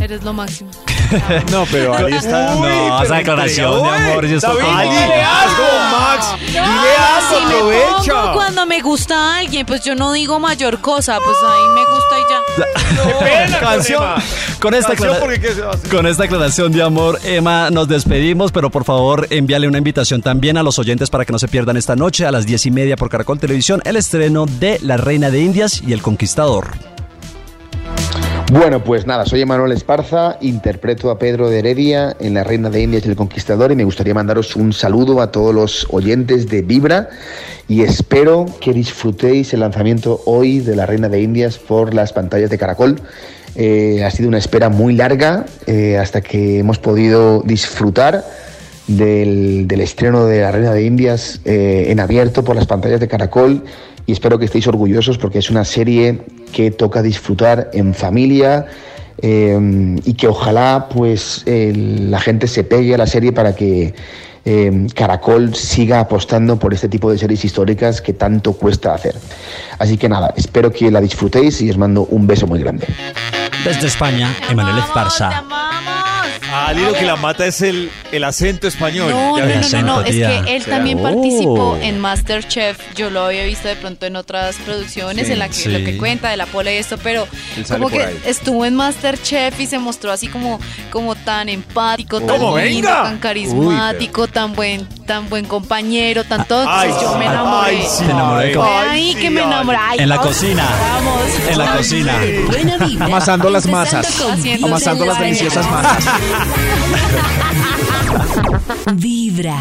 eres 0.00 0.22
lo 0.22 0.32
máximo. 0.32 0.70
No, 1.50 1.64
pero 1.70 1.94
ahí 1.96 2.12
está. 2.14 2.54
No, 2.54 3.02
esa 3.02 3.14
declaración 3.16 3.82
de 3.82 3.88
amor, 3.88 4.26
yo 4.26 4.36
estoy 4.38 4.60
con- 4.62 4.82
dile 4.82 5.22
algo, 5.22 5.64
Max. 5.92 6.26
Dile 6.40 6.58
si 6.58 7.34
algo, 7.34 7.48
me 7.48 7.54
aprovecha. 7.54 8.12
pongo 8.22 8.32
cuando 8.34 8.66
me 8.66 8.80
gusta 8.80 9.36
alguien, 9.38 9.66
pues 9.66 9.82
yo 9.84 9.94
no 9.94 10.12
digo 10.12 10.38
mayor 10.40 10.80
cosa, 10.80 11.18
pues 11.24 11.36
ahí 11.42 11.62
me 11.74 11.84
gusta 11.86 12.18
y 12.18 13.52
ya. 13.52 13.60
canción. 13.60 14.02
Con 14.60 14.74
esta, 14.74 14.96
Canción, 14.96 15.30
¿qué 15.40 15.54
se 15.54 15.60
va 15.60 15.70
a 15.70 15.74
hacer? 15.74 15.90
con 15.90 16.06
esta 16.06 16.24
aclaración 16.24 16.72
de 16.72 16.82
amor, 16.82 17.18
Emma, 17.24 17.70
nos 17.70 17.86
despedimos, 17.86 18.50
pero 18.50 18.70
por 18.70 18.84
favor 18.84 19.26
envíale 19.30 19.68
una 19.68 19.78
invitación 19.78 20.20
también 20.20 20.56
a 20.56 20.62
los 20.64 20.78
oyentes 20.80 21.10
para 21.10 21.24
que 21.24 21.32
no 21.32 21.38
se 21.38 21.46
pierdan 21.48 21.76
esta 21.76 21.94
noche 21.94 22.26
a 22.26 22.32
las 22.32 22.44
diez 22.44 22.66
y 22.66 22.70
media 22.72 22.96
por 22.96 23.08
Caracol 23.08 23.38
Televisión 23.38 23.80
el 23.84 23.96
estreno 23.96 24.46
de 24.46 24.78
La 24.82 24.96
Reina 24.96 25.30
de 25.30 25.40
Indias 25.40 25.80
y 25.86 25.92
El 25.92 26.02
Conquistador. 26.02 26.72
Bueno, 28.50 28.82
pues 28.82 29.06
nada, 29.06 29.26
soy 29.26 29.42
Emanuel 29.42 29.72
Esparza, 29.72 30.38
interpreto 30.40 31.10
a 31.10 31.18
Pedro 31.18 31.50
de 31.50 31.58
Heredia 31.58 32.16
en 32.18 32.32
La 32.32 32.44
Reina 32.44 32.70
de 32.70 32.80
Indias 32.80 33.04
y 33.04 33.10
el 33.10 33.16
Conquistador 33.16 33.72
y 33.72 33.76
me 33.76 33.84
gustaría 33.84 34.14
mandaros 34.14 34.56
un 34.56 34.72
saludo 34.72 35.20
a 35.20 35.30
todos 35.30 35.54
los 35.54 35.86
oyentes 35.90 36.48
de 36.48 36.62
Vibra 36.62 37.10
y 37.68 37.82
espero 37.82 38.46
que 38.58 38.72
disfrutéis 38.72 39.52
el 39.52 39.60
lanzamiento 39.60 40.22
hoy 40.24 40.60
de 40.60 40.76
La 40.76 40.86
Reina 40.86 41.10
de 41.10 41.20
Indias 41.20 41.58
por 41.58 41.92
las 41.92 42.14
pantallas 42.14 42.48
de 42.48 42.56
Caracol. 42.56 42.98
Eh, 43.54 44.02
ha 44.02 44.10
sido 44.10 44.30
una 44.30 44.38
espera 44.38 44.70
muy 44.70 44.94
larga 44.94 45.44
eh, 45.66 45.98
hasta 45.98 46.22
que 46.22 46.60
hemos 46.60 46.78
podido 46.78 47.42
disfrutar 47.42 48.24
del, 48.86 49.68
estreno 49.78 50.24
de 50.24 50.40
La 50.40 50.52
Reina 50.52 50.72
de 50.72 50.84
Indias 50.84 51.42
eh, 51.44 51.88
en 51.90 52.00
abierto 52.00 52.44
por 52.44 52.56
las 52.56 52.66
pantallas 52.66 52.98
de 52.98 53.08
Caracol 53.08 53.64
y 54.08 54.12
espero 54.12 54.38
que 54.38 54.46
estéis 54.46 54.66
orgullosos 54.66 55.18
porque 55.18 55.38
es 55.38 55.50
una 55.50 55.66
serie 55.66 56.22
que 56.50 56.70
toca 56.70 57.02
disfrutar 57.02 57.68
en 57.74 57.92
familia 57.92 58.64
eh, 59.20 59.96
y 60.02 60.14
que 60.14 60.28
ojalá 60.28 60.88
pues 60.90 61.42
eh, 61.44 61.74
la 61.76 62.18
gente 62.18 62.46
se 62.46 62.64
pegue 62.64 62.94
a 62.94 62.98
la 62.98 63.06
serie 63.06 63.32
para 63.32 63.54
que 63.54 63.94
eh, 64.46 64.86
Caracol 64.94 65.54
siga 65.54 66.00
apostando 66.00 66.58
por 66.58 66.72
este 66.72 66.88
tipo 66.88 67.12
de 67.12 67.18
series 67.18 67.44
históricas 67.44 68.00
que 68.00 68.14
tanto 68.14 68.54
cuesta 68.54 68.94
hacer. 68.94 69.14
Así 69.78 69.98
que 69.98 70.08
nada, 70.08 70.32
espero 70.38 70.72
que 70.72 70.90
la 70.90 71.02
disfrutéis 71.02 71.60
y 71.60 71.68
os 71.68 71.76
mando 71.76 72.06
un 72.06 72.26
beso 72.26 72.46
muy 72.46 72.60
grande. 72.60 72.86
Desde 73.62 73.88
España, 73.88 74.34
Emanuel 74.48 74.78
Esparza. 74.78 75.44
Ah, 76.50 76.72
Lilo, 76.72 76.92
que 76.94 77.04
la 77.04 77.16
mata 77.16 77.46
es 77.46 77.60
el, 77.62 77.90
el 78.12 78.24
acento 78.24 78.66
español. 78.68 79.10
No, 79.10 79.38
Ya 79.38 79.44
no, 79.46 79.54
no, 79.60 79.82
no, 79.82 79.82
no, 79.82 80.00
es 80.02 80.14
que 80.16 80.56
él 80.56 80.64
también 80.64 80.98
Oh. 80.98 81.02
participó 81.02 81.78
en 81.80 81.98
Masterchef. 82.00 82.78
Yo 82.96 83.10
lo 83.10 83.24
había 83.26 83.44
visto 83.44 83.68
de 83.68 83.76
pronto 83.76 84.06
en 84.06 84.16
otras 84.16 84.56
producciones, 84.56 85.26
Sí, 85.26 85.32
en 85.34 85.38
la 85.38 85.48
que 85.48 85.54
sí. 85.54 85.68
lo 85.68 85.78
que 85.84 85.96
cuenta 85.98 86.30
de 86.30 86.36
la 86.36 86.46
pola 86.46 86.72
y 86.72 86.76
esto, 86.76 86.96
pero 86.98 87.26
Él 87.56 87.66
sale 87.66 87.78
como 87.80 87.90
por 87.90 87.98
que 88.00 88.06
ahí. 88.06 88.18
estuvo 88.24 88.64
en 88.64 88.74
Masterchef 88.74 89.58
y 89.60 89.66
se 89.66 89.78
mostró 89.78 90.10
así 90.12 90.28
como, 90.28 90.58
como 90.90 91.14
tan 91.14 91.48
empático, 91.48 92.20
tan 92.20 92.38
¿Cómo? 92.38 92.58
lindo, 92.58 92.88
Venga. 92.88 93.02
tan 93.04 93.18
carismático, 93.18 94.26
tan 94.26 94.52
buen, 94.54 94.86
tan 95.08 95.28
buen 95.28 95.44
compañero, 95.46 96.22
tan 96.22 96.46
todo. 96.46 96.64
Ay, 96.68 96.90
Entonces 96.90 97.10
yo 97.10 97.18
me 97.18 97.24
enamoré. 97.26 97.70
ay, 97.78 97.86
sí, 97.88 98.04
cómo- 98.04 98.28
Fue 98.28 98.78
ay, 98.78 98.88
ahí 98.90 99.12
sí, 99.14 99.18
que 99.18 99.30
me 99.30 99.42
enamoré. 99.42 99.78
Ay, 99.80 99.98
En 99.98 100.08
la 100.08 100.16
vamos, 100.18 100.32
cocina. 100.36 100.68
Vamos. 100.80 101.20
En 101.50 101.58
la 101.58 101.76
cocina. 101.76 102.14
Buena 102.46 102.78
vibra. 102.78 103.06
Amasando 103.06 103.50
las 103.50 103.66
masas. 103.66 104.22
Amasando 104.62 105.04
las 105.06 105.18
la 105.18 105.24
deliciosas 105.24 105.68
masas. 105.68 106.04
Vibra. 108.94 109.58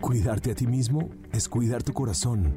Cuidarte 0.00 0.50
a 0.50 0.54
ti 0.54 0.66
mismo 0.66 1.08
es 1.32 1.48
cuidar 1.48 1.82
tu 1.82 1.92
corazón. 1.92 2.54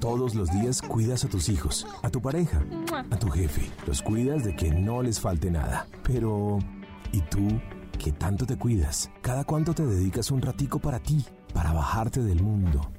Todos 0.00 0.34
los 0.34 0.50
días 0.50 0.82
cuidas 0.82 1.24
a 1.24 1.28
tus 1.28 1.48
hijos, 1.48 1.86
a 2.02 2.10
tu 2.10 2.20
pareja, 2.20 2.62
a 3.10 3.18
tu 3.18 3.30
jefe. 3.30 3.70
Los 3.86 4.02
cuidas 4.02 4.44
de 4.44 4.54
que 4.54 4.70
no 4.70 5.02
les 5.02 5.20
falte 5.20 5.50
nada. 5.50 5.86
Pero, 6.02 6.58
¿y 7.12 7.20
tú 7.22 7.60
qué 7.98 8.12
tanto 8.12 8.46
te 8.46 8.56
cuidas? 8.56 9.10
¿Cada 9.22 9.44
cuánto 9.44 9.74
te 9.74 9.86
dedicas 9.86 10.30
un 10.30 10.42
ratico 10.42 10.78
para 10.78 10.98
ti, 11.00 11.24
para 11.52 11.72
bajarte 11.72 12.22
del 12.22 12.42
mundo? 12.42 12.90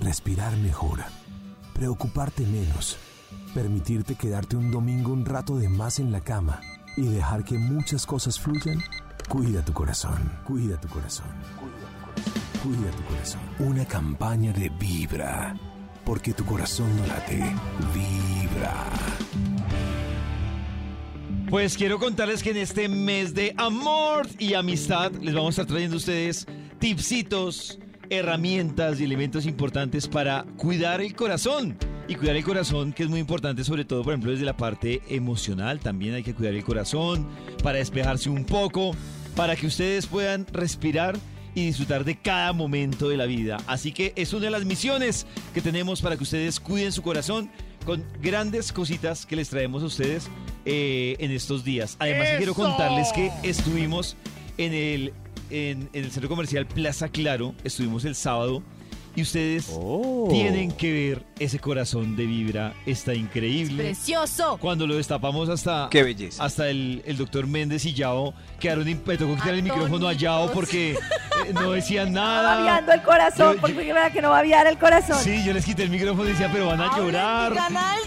Respirar 0.00 0.56
mejor, 0.56 1.00
preocuparte 1.72 2.44
menos, 2.46 2.96
permitirte 3.54 4.16
quedarte 4.16 4.56
un 4.56 4.70
domingo 4.70 5.12
un 5.12 5.24
rato 5.24 5.56
de 5.56 5.68
más 5.68 5.98
en 5.98 6.12
la 6.12 6.20
cama 6.20 6.60
y 6.96 7.02
dejar 7.06 7.44
que 7.44 7.58
muchas 7.58 8.06
cosas 8.06 8.38
fluyan. 8.38 8.82
Cuida 9.28 9.64
tu 9.64 9.72
corazón, 9.72 10.32
cuida 10.46 10.78
tu 10.80 10.88
corazón, 10.88 11.26
cuida 12.62 12.90
tu 12.90 13.04
corazón. 13.04 13.40
Una 13.58 13.86
campaña 13.86 14.52
de 14.52 14.68
Vibra, 14.68 15.56
porque 16.04 16.34
tu 16.34 16.44
corazón 16.44 16.94
no 16.96 17.06
late, 17.06 17.42
vibra. 17.94 18.74
Pues 21.54 21.76
quiero 21.76 22.00
contarles 22.00 22.42
que 22.42 22.50
en 22.50 22.56
este 22.56 22.88
mes 22.88 23.32
de 23.32 23.54
amor 23.56 24.26
y 24.40 24.54
amistad 24.54 25.12
les 25.22 25.36
vamos 25.36 25.56
a 25.56 25.62
estar 25.62 25.66
trayendo 25.66 25.94
a 25.94 25.98
ustedes 25.98 26.48
tipsitos, 26.80 27.78
herramientas 28.10 28.98
y 28.98 29.04
elementos 29.04 29.46
importantes 29.46 30.08
para 30.08 30.46
cuidar 30.56 31.00
el 31.00 31.14
corazón. 31.14 31.78
Y 32.08 32.16
cuidar 32.16 32.34
el 32.34 32.42
corazón, 32.42 32.92
que 32.92 33.04
es 33.04 33.08
muy 33.08 33.20
importante, 33.20 33.62
sobre 33.62 33.84
todo, 33.84 34.02
por 34.02 34.14
ejemplo, 34.14 34.32
desde 34.32 34.44
la 34.44 34.56
parte 34.56 35.00
emocional. 35.08 35.78
También 35.78 36.14
hay 36.14 36.24
que 36.24 36.34
cuidar 36.34 36.54
el 36.54 36.64
corazón 36.64 37.24
para 37.62 37.78
despejarse 37.78 38.28
un 38.28 38.44
poco, 38.44 38.90
para 39.36 39.54
que 39.54 39.68
ustedes 39.68 40.08
puedan 40.08 40.48
respirar 40.52 41.16
y 41.54 41.66
disfrutar 41.66 42.04
de 42.04 42.16
cada 42.16 42.52
momento 42.52 43.08
de 43.08 43.16
la 43.16 43.26
vida. 43.26 43.58
Así 43.68 43.92
que 43.92 44.12
es 44.16 44.32
una 44.32 44.46
de 44.46 44.50
las 44.50 44.64
misiones 44.64 45.24
que 45.54 45.60
tenemos 45.60 46.02
para 46.02 46.16
que 46.16 46.24
ustedes 46.24 46.58
cuiden 46.58 46.90
su 46.90 47.02
corazón 47.02 47.48
con 47.84 48.04
grandes 48.22 48.72
cositas 48.72 49.26
que 49.26 49.36
les 49.36 49.48
traemos 49.48 49.82
a 49.82 49.86
ustedes 49.86 50.28
eh, 50.64 51.16
en 51.18 51.30
estos 51.30 51.64
días. 51.64 51.96
Además, 51.98 52.28
quiero 52.36 52.54
contarles 52.54 53.12
que 53.12 53.30
estuvimos 53.42 54.16
en 54.58 54.72
el, 54.72 55.12
en, 55.50 55.88
en 55.92 56.04
el 56.04 56.10
centro 56.10 56.28
comercial 56.28 56.66
Plaza 56.66 57.08
Claro, 57.08 57.54
estuvimos 57.64 58.04
el 58.04 58.14
sábado. 58.14 58.62
Y 59.16 59.22
ustedes 59.22 59.70
tienen 60.28 60.72
que 60.72 60.92
ver 60.92 61.22
ese 61.38 61.60
corazón 61.60 62.16
de 62.16 62.26
vibra, 62.26 62.74
está 62.84 63.14
increíble. 63.14 63.84
Precioso. 63.84 64.58
Cuando 64.60 64.86
lo 64.88 64.96
destapamos 64.96 65.48
hasta, 65.48 65.88
Qué 65.90 66.02
belleza. 66.02 66.42
hasta 66.44 66.68
el, 66.68 67.00
el 67.06 67.16
doctor 67.16 67.46
Méndez 67.46 67.84
y 67.84 67.92
Yao 67.94 68.34
quedaron 68.58 68.86
imp- 68.88 69.06
me 69.06 69.16
tocó 69.16 69.36
quitar 69.36 69.54
el 69.54 69.62
micrófono 69.62 70.08
a 70.08 70.12
Yao 70.14 70.50
porque 70.52 70.92
eh, 70.92 70.98
no 71.52 71.70
decían 71.70 72.08
Va 72.08 72.10
nada. 72.20 72.54
babeando 72.56 72.92
el 72.92 73.02
corazón, 73.02 73.54
Yo- 73.54 73.60
porque 73.60 73.80
es 73.80 73.86
verdad 73.94 74.12
que 74.12 74.20
no 74.20 74.30
va 74.30 74.38
a 74.38 74.42
babear 74.42 74.66
el 74.66 74.78
corazón. 74.78 75.18
Sí, 75.22 75.44
yo 75.46 75.52
les 75.52 75.64
quité 75.64 75.84
el 75.84 75.90
micrófono 75.90 76.28
y 76.28 76.32
decía, 76.32 76.50
pero 76.52 76.66
van 76.66 76.80
a 76.80 76.96
llorar. 76.98 77.52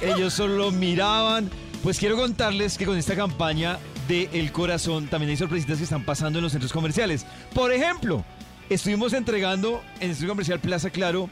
Ellos 0.01 0.33
solo 0.33 0.71
miraban. 0.71 1.49
Pues 1.83 1.99
quiero 1.99 2.17
contarles 2.17 2.77
que 2.77 2.85
con 2.85 2.97
esta 2.97 3.15
campaña 3.15 3.77
de 4.09 4.29
El 4.33 4.51
Corazón 4.51 5.07
también 5.07 5.29
hay 5.29 5.37
sorpresitas 5.37 5.77
que 5.77 5.83
están 5.85 6.03
pasando 6.03 6.39
en 6.39 6.43
los 6.43 6.51
centros 6.51 6.73
comerciales. 6.73 7.25
Por 7.53 7.71
ejemplo, 7.71 8.25
estuvimos 8.69 9.13
entregando 9.13 9.83
en 9.99 10.09
el 10.09 10.15
centro 10.15 10.29
comercial 10.29 10.59
Plaza 10.59 10.89
Claro 10.89 11.29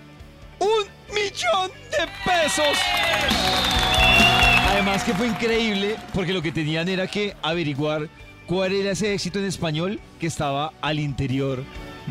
un 0.59 1.13
millón 1.13 1.71
de 1.91 2.07
pesos. 2.23 2.77
Además 4.69 5.03
que 5.03 5.13
fue 5.13 5.27
increíble 5.27 5.95
porque 6.13 6.33
lo 6.33 6.41
que 6.41 6.51
tenían 6.51 6.87
era 6.89 7.07
que 7.07 7.35
averiguar 7.41 8.09
cuál 8.45 8.73
era 8.73 8.91
ese 8.91 9.13
éxito 9.13 9.39
en 9.39 9.45
español 9.45 9.99
que 10.19 10.27
estaba 10.27 10.73
al 10.81 10.99
interior 10.99 11.63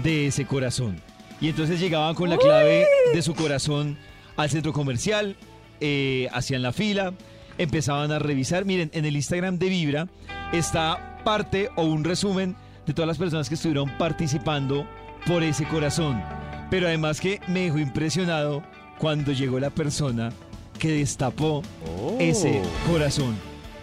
de 0.03 0.27
ese 0.27 0.47
corazón. 0.47 1.01
Y 1.41 1.49
entonces 1.49 1.81
llegaban 1.81 2.15
con 2.15 2.31
la 2.31 2.39
clave 2.39 2.87
de 3.13 3.23
su 3.23 3.35
corazón 3.35 3.99
al 4.37 4.51
centro 4.51 4.73
comercial, 4.73 5.37
eh, 5.81 6.29
hacían 6.33 6.63
la 6.63 6.73
fila, 6.73 7.13
empezaban 7.59 8.13
a 8.13 8.19
revisar. 8.19 8.65
Miren, 8.65 8.91
en 8.95 9.05
el 9.05 9.17
Instagram 9.17 9.59
de 9.59 9.69
Vibra 9.69 10.09
está 10.53 11.21
parte 11.25 11.71
o 11.77 11.85
un 11.85 12.05
resumen 12.05 12.57
de 12.87 12.93
todas 12.93 13.07
las 13.07 13.19
personas 13.19 13.49
que 13.49 13.55
estuvieron 13.55 13.91
participando 13.99 14.87
por 15.27 15.43
ese 15.43 15.65
corazón. 15.67 16.23
Pero 16.71 16.87
además 16.87 17.21
que 17.21 17.41
me 17.49 17.61
dejó 17.65 17.79
impresionado 17.79 18.63
cuando 18.99 19.33
llegó 19.33 19.59
la 19.61 19.71
persona 19.71 20.31
que 20.79 20.93
destapó 20.99 21.63
ese 22.19 22.63
corazón. 22.91 23.37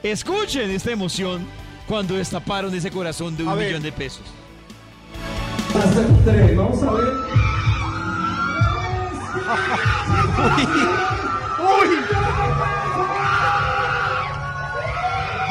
Escuchen 0.04 0.70
esta 0.72 0.92
emoción 0.92 1.46
cuando 1.88 2.16
destaparon 2.16 2.74
ese 2.76 2.92
corazón 2.92 3.36
de 3.38 3.44
un 3.44 3.50
A 3.50 3.56
ver. 3.56 3.68
millón 3.68 3.84
de 3.84 3.92
pesos. 3.92 4.24
Vamos 6.56 6.84
a 6.84 6.92
ver. 6.92 7.08
¡Uy! 11.60 11.88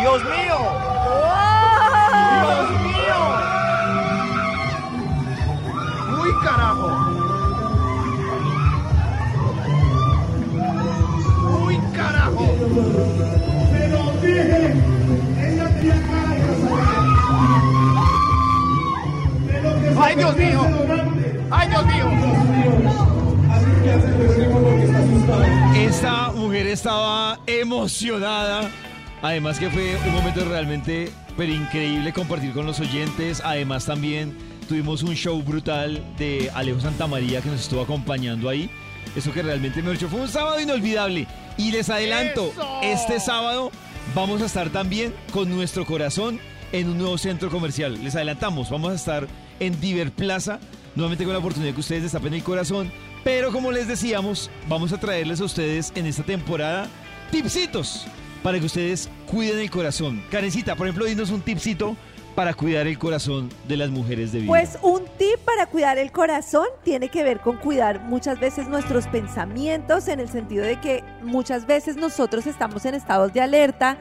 ¡Dios 0.01 0.25
mío! 0.25 0.59
¡Dios 2.41 2.71
mío! 2.71 2.80
Carajo! 6.43 6.91
¡Uy, 11.67 11.79
carajo! 11.95 12.47
Pero 13.73 14.13
dije, 14.23 14.75
ella 15.39 15.67
tenía 15.75 15.99
cara 16.03 16.31
de 16.35 16.41
¡Ay, 20.03 20.17
Dios 20.17 20.37
mío! 20.37 20.61
¡Ay, 21.51 21.69
Dios 21.69 21.87
mío! 21.87 22.07
Esta 25.75 26.31
mujer 26.33 26.67
estaba 26.67 27.39
emocionada. 27.47 28.71
Además 29.23 29.59
que 29.59 29.69
fue 29.69 29.97
un 30.07 30.15
momento 30.15 30.45
realmente 30.47 31.13
pero 31.37 31.53
increíble 31.53 32.13
compartir 32.13 32.53
con 32.53 32.67
los 32.67 32.81
oyentes. 32.81 33.43
Además 33.45 33.87
también 33.87 34.37
tuvimos 34.71 35.03
un 35.03 35.17
show 35.17 35.43
brutal 35.43 36.01
de 36.17 36.49
Alejo 36.55 36.79
Santamaría 36.79 37.41
que 37.41 37.49
nos 37.49 37.63
estuvo 37.63 37.81
acompañando 37.81 38.49
ahí. 38.49 38.71
Eso 39.17 39.33
que 39.33 39.43
realmente 39.43 39.83
me 39.83 39.93
hecho 39.93 40.09
fue 40.09 40.21
un 40.21 40.29
sábado 40.29 40.61
inolvidable. 40.61 41.27
Y 41.57 41.73
les 41.73 41.91
adelanto, 41.91 42.53
este 42.81 43.19
sábado 43.19 43.73
vamos 44.15 44.41
a 44.43 44.47
estar 44.47 44.71
también 44.71 45.13
con 45.33 45.51
nuestro 45.51 45.85
corazón 45.85 46.39
en 46.71 46.89
un 46.89 46.99
nuevo 46.99 47.19
centro 47.19 47.51
comercial. 47.51 47.99
Les 48.05 48.15
adelantamos, 48.15 48.71
vamos 48.71 48.93
a 48.93 48.95
estar 48.95 49.27
en 49.59 49.81
Diver 49.81 50.13
Plaza, 50.13 50.61
nuevamente 50.95 51.25
con 51.25 51.33
la 51.33 51.41
oportunidad 51.41 51.75
que 51.75 51.81
ustedes 51.81 52.05
destapen 52.05 52.35
el 52.35 52.45
corazón. 52.45 52.93
Pero 53.25 53.51
como 53.51 53.73
les 53.73 53.89
decíamos, 53.89 54.53
vamos 54.69 54.93
a 54.93 55.01
traerles 55.01 55.41
a 55.41 55.47
ustedes 55.47 55.93
en 55.97 56.07
esta 56.07 56.23
temporada 56.23 56.87
tipsitos 57.33 58.07
para 58.45 58.61
que 58.61 58.67
ustedes 58.67 59.11
cuiden 59.27 59.59
el 59.59 59.71
corazón. 59.71 60.23
Karencita, 60.31 60.77
por 60.77 60.87
ejemplo, 60.87 61.07
dinos 61.07 61.31
un 61.31 61.41
tipsito 61.41 61.97
para 62.41 62.55
cuidar 62.55 62.87
el 62.87 62.99
corazón 62.99 63.51
de 63.69 63.77
las 63.77 63.91
mujeres 63.91 64.33
de 64.33 64.39
vida. 64.39 64.49
Pues 64.49 64.79
un 64.81 65.05
tip 65.19 65.39
para 65.45 65.67
cuidar 65.67 65.99
el 65.99 66.11
corazón 66.11 66.67
tiene 66.83 67.11
que 67.11 67.23
ver 67.23 67.41
con 67.41 67.59
cuidar 67.59 68.01
muchas 68.01 68.41
veces 68.41 68.67
nuestros 68.67 69.07
pensamientos 69.09 70.09
en 70.09 70.21
el 70.21 70.31
sentido 70.31 70.65
de 70.65 70.81
que 70.81 71.05
muchas 71.21 71.67
veces 71.67 71.97
nosotros 71.97 72.47
estamos 72.47 72.87
en 72.87 72.95
estados 72.95 73.35
de 73.35 73.43
alerta 73.43 73.99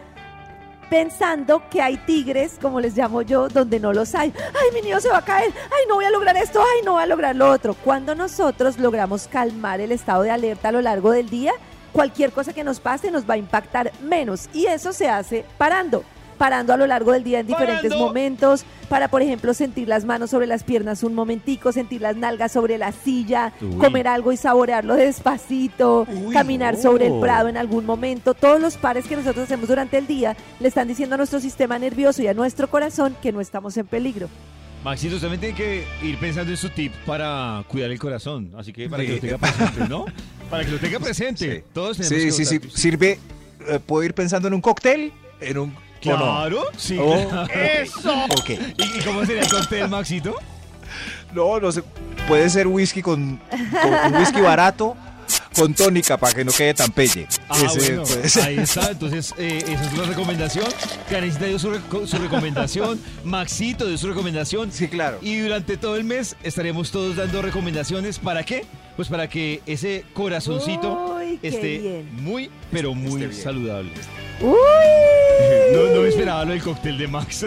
pensando 0.89 1.63
que 1.69 1.82
hay 1.82 1.97
tigres, 1.97 2.58
como 2.62 2.80
les 2.80 2.95
llamo 2.95 3.23
yo, 3.23 3.49
donde 3.49 3.78
no 3.78 3.91
los 3.91 4.15
hay. 4.15 4.32
Ay, 4.38 4.73
mi 4.73 4.84
niño 4.84 5.02
se 5.02 5.10
va 5.10 5.17
a 5.17 5.25
caer. 5.25 5.52
Ay, 5.65 5.84
no 5.89 5.95
voy 5.95 6.06
a 6.06 6.10
lograr 6.10 6.38
esto. 6.38 6.62
Ay, 6.62 6.82
no 6.86 6.93
voy 6.93 7.04
a 7.04 7.08
lograr 7.08 7.36
lo 7.36 7.52
otro. 7.52 7.73
Cuando 7.73 8.15
nosotros 8.15 8.80
logramos 8.80 9.28
calmar 9.28 9.82
el 9.82 9.91
estado 9.91 10.23
de 10.23 10.32
alerta 10.32 10.69
a 10.69 10.71
lo 10.71 10.82
largo 10.82 11.12
del 11.12 11.30
día, 11.30 11.52
cualquier 11.91 12.32
cosa 12.32 12.54
que 12.54 12.63
nos 12.63 12.80
pase 12.80 13.12
nos 13.12 13.30
va 13.30 13.34
a 13.34 13.38
impactar 13.38 13.91
menos. 14.02 14.47
Y 14.54 14.67
eso 14.67 14.93
se 14.93 15.10
hace 15.10 15.43
parando 15.58 16.06
parando 16.39 16.73
a 16.73 16.78
lo 16.78 16.88
largo 16.88 17.12
del 17.12 17.23
día 17.23 17.41
en 17.41 17.45
diferentes 17.47 17.84
Parando. 17.91 18.04
momentos, 18.08 18.63
para 18.89 19.10
por 19.10 19.21
ejemplo 19.21 19.54
sentir 19.54 19.88
las 19.88 20.06
manos 20.06 20.32
sobre 20.32 20.47
las 20.47 20.63
piernas 20.63 21.04
un 21.04 21.13
momentico, 21.13 21.71
sentir 21.71 22.02
las 22.02 22.15
nalgas 22.15 22.52
sobre 22.54 22.80
la 22.80 22.91
silla, 22.91 23.54
Uy. 23.62 23.75
comer 23.78 24.08
algo 24.08 24.32
y 24.32 24.38
saborearlo 24.38 24.95
despacito, 24.95 26.08
caminar 26.34 26.78
sobre 26.78 27.08
el 27.08 27.19
prado 27.19 27.47
en 27.49 27.58
algún 27.58 27.86
momento. 27.86 28.34
Todos 28.34 28.60
los 28.60 28.78
pares 28.78 29.06
que 29.06 29.15
nosotros 29.15 29.43
hacemos 29.43 29.67
durante 29.67 29.97
el 29.99 30.08
día 30.08 30.36
le 30.60 30.67
están 30.69 30.88
diciendo 30.88 31.15
a 31.15 31.17
nuestro 31.17 31.39
sistema 31.39 31.78
nervioso 31.78 32.23
y 32.23 32.28
a 32.28 32.34
nuestro 32.34 32.69
corazón 32.69 33.15
que 33.21 33.32
no 33.32 33.41
estamos 33.41 33.78
en 33.78 33.86
peligro. 33.86 34.28
Maxito, 34.84 35.15
usted 35.15 35.28
también 35.30 35.54
tiene 35.54 35.56
que 35.56 36.08
ir 36.08 36.17
pensando 36.19 36.52
en 36.52 36.58
su 36.58 36.69
tip 36.69 36.93
para 37.06 37.65
cuidar 37.67 37.91
el 37.91 37.99
corazón. 37.99 38.52
Así 38.58 38.71
que 38.71 38.88
para 38.89 39.04
que 39.04 39.10
Sí. 39.10 39.15
lo 39.15 39.21
tenga 39.21 39.38
presente, 39.38 39.88
¿no? 39.89 40.06
Para 40.49 40.63
que 40.63 40.71
lo 40.71 40.78
tenga 40.80 40.99
presente. 40.99 41.65
Todos 41.73 41.97
tenemos 41.97 42.17
Sí, 42.17 42.25
que 42.28 42.32
sí, 42.32 42.45
sí. 42.45 42.58
votar. 42.60 42.71
Sirve. 42.80 43.19
eh, 43.67 43.80
¿Puedo 43.86 44.06
ir 44.06 44.13
pensando 44.13 44.47
en 44.47 44.54
un 44.54 44.62
cóctel? 44.62 45.12
En 45.41 45.58
un. 45.58 45.75
Claro, 46.02 46.64
sí. 46.78 46.98
Oh. 47.00 47.46
¡Eso! 47.54 48.14
Ok. 48.40 48.50
¿Y, 48.50 48.98
y 49.00 49.02
cómo 49.04 49.26
sería 49.26 49.42
el 49.44 49.50
cóctel, 49.50 49.90
Maxito? 49.90 50.36
No, 51.34 51.60
no 51.60 51.72
sé. 51.72 51.84
Puede 52.28 52.50
ser 52.50 52.68
whisky 52.68 53.02
con, 53.02 53.40
con 53.50 54.14
un 54.14 54.20
whisky 54.20 54.42
barato 54.42 54.96
con 55.60 55.74
tónica 55.74 56.17
para 56.17 56.34
que 56.34 56.45
no 56.45 56.52
quede 56.52 56.74
tan 56.74 56.91
pelle. 56.91 57.28
Ah, 57.50 57.58
Ese 57.65 57.80
bueno, 57.95 58.04
puede 58.04 58.30
ser. 58.30 58.43
ahí 58.43 58.58
está. 58.60 58.91
Entonces, 58.91 59.34
eh, 59.38 59.63
esa 59.67 59.84
es 59.86 59.98
la 59.98 60.04
recomendación. 60.06 60.65
Karencita 61.10 61.45
dio 61.45 61.60
su, 61.60 61.72
reco- 61.72 62.08
su 62.08 62.17
recomendación. 62.17 63.00
Maxito 63.24 63.86
dio 63.88 63.98
su 63.98 64.08
recomendación. 64.08 64.72
Sí, 64.72 64.88
claro. 64.88 65.19
Y 65.22 65.38
durante 65.39 65.78
todo 65.78 65.95
el 65.95 66.04
mes 66.04 66.36
estaremos 66.43 66.91
todos 66.91 67.15
dando 67.17 67.41
recomendaciones. 67.41 68.19
¿Para 68.19 68.43
qué? 68.43 68.65
Pues 68.95 69.08
para 69.08 69.30
que 69.30 69.62
ese 69.65 70.04
corazoncito 70.13 71.15
Uy, 71.17 71.39
esté 71.41 71.78
bien. 71.80 72.10
muy, 72.24 72.50
pero 72.72 72.93
muy 72.93 73.32
saludable. 73.34 73.91
¡Uy! 74.41 74.54
No, 75.74 75.95
no 75.95 76.02
me 76.02 76.10
esperaba 76.10 76.43
lo 76.45 76.52
del 76.52 76.62
cóctel 76.62 76.98
de 76.98 77.08
Max. 77.08 77.45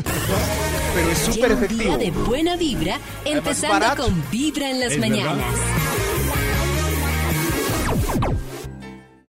Pero 0.94 1.10
es 1.10 1.18
súper 1.18 1.34
Lleva 1.34 1.46
un 1.58 1.64
efectivo. 1.64 1.96
día 1.98 1.98
de 1.98 2.10
buena 2.10 2.56
vibra, 2.56 2.98
empezando 3.24 4.02
con 4.04 4.24
Vibra 4.30 4.70
en 4.70 4.80
las 4.80 4.92
Es 4.92 5.00
verdad. 5.00 5.16
mañanas. 5.16 5.44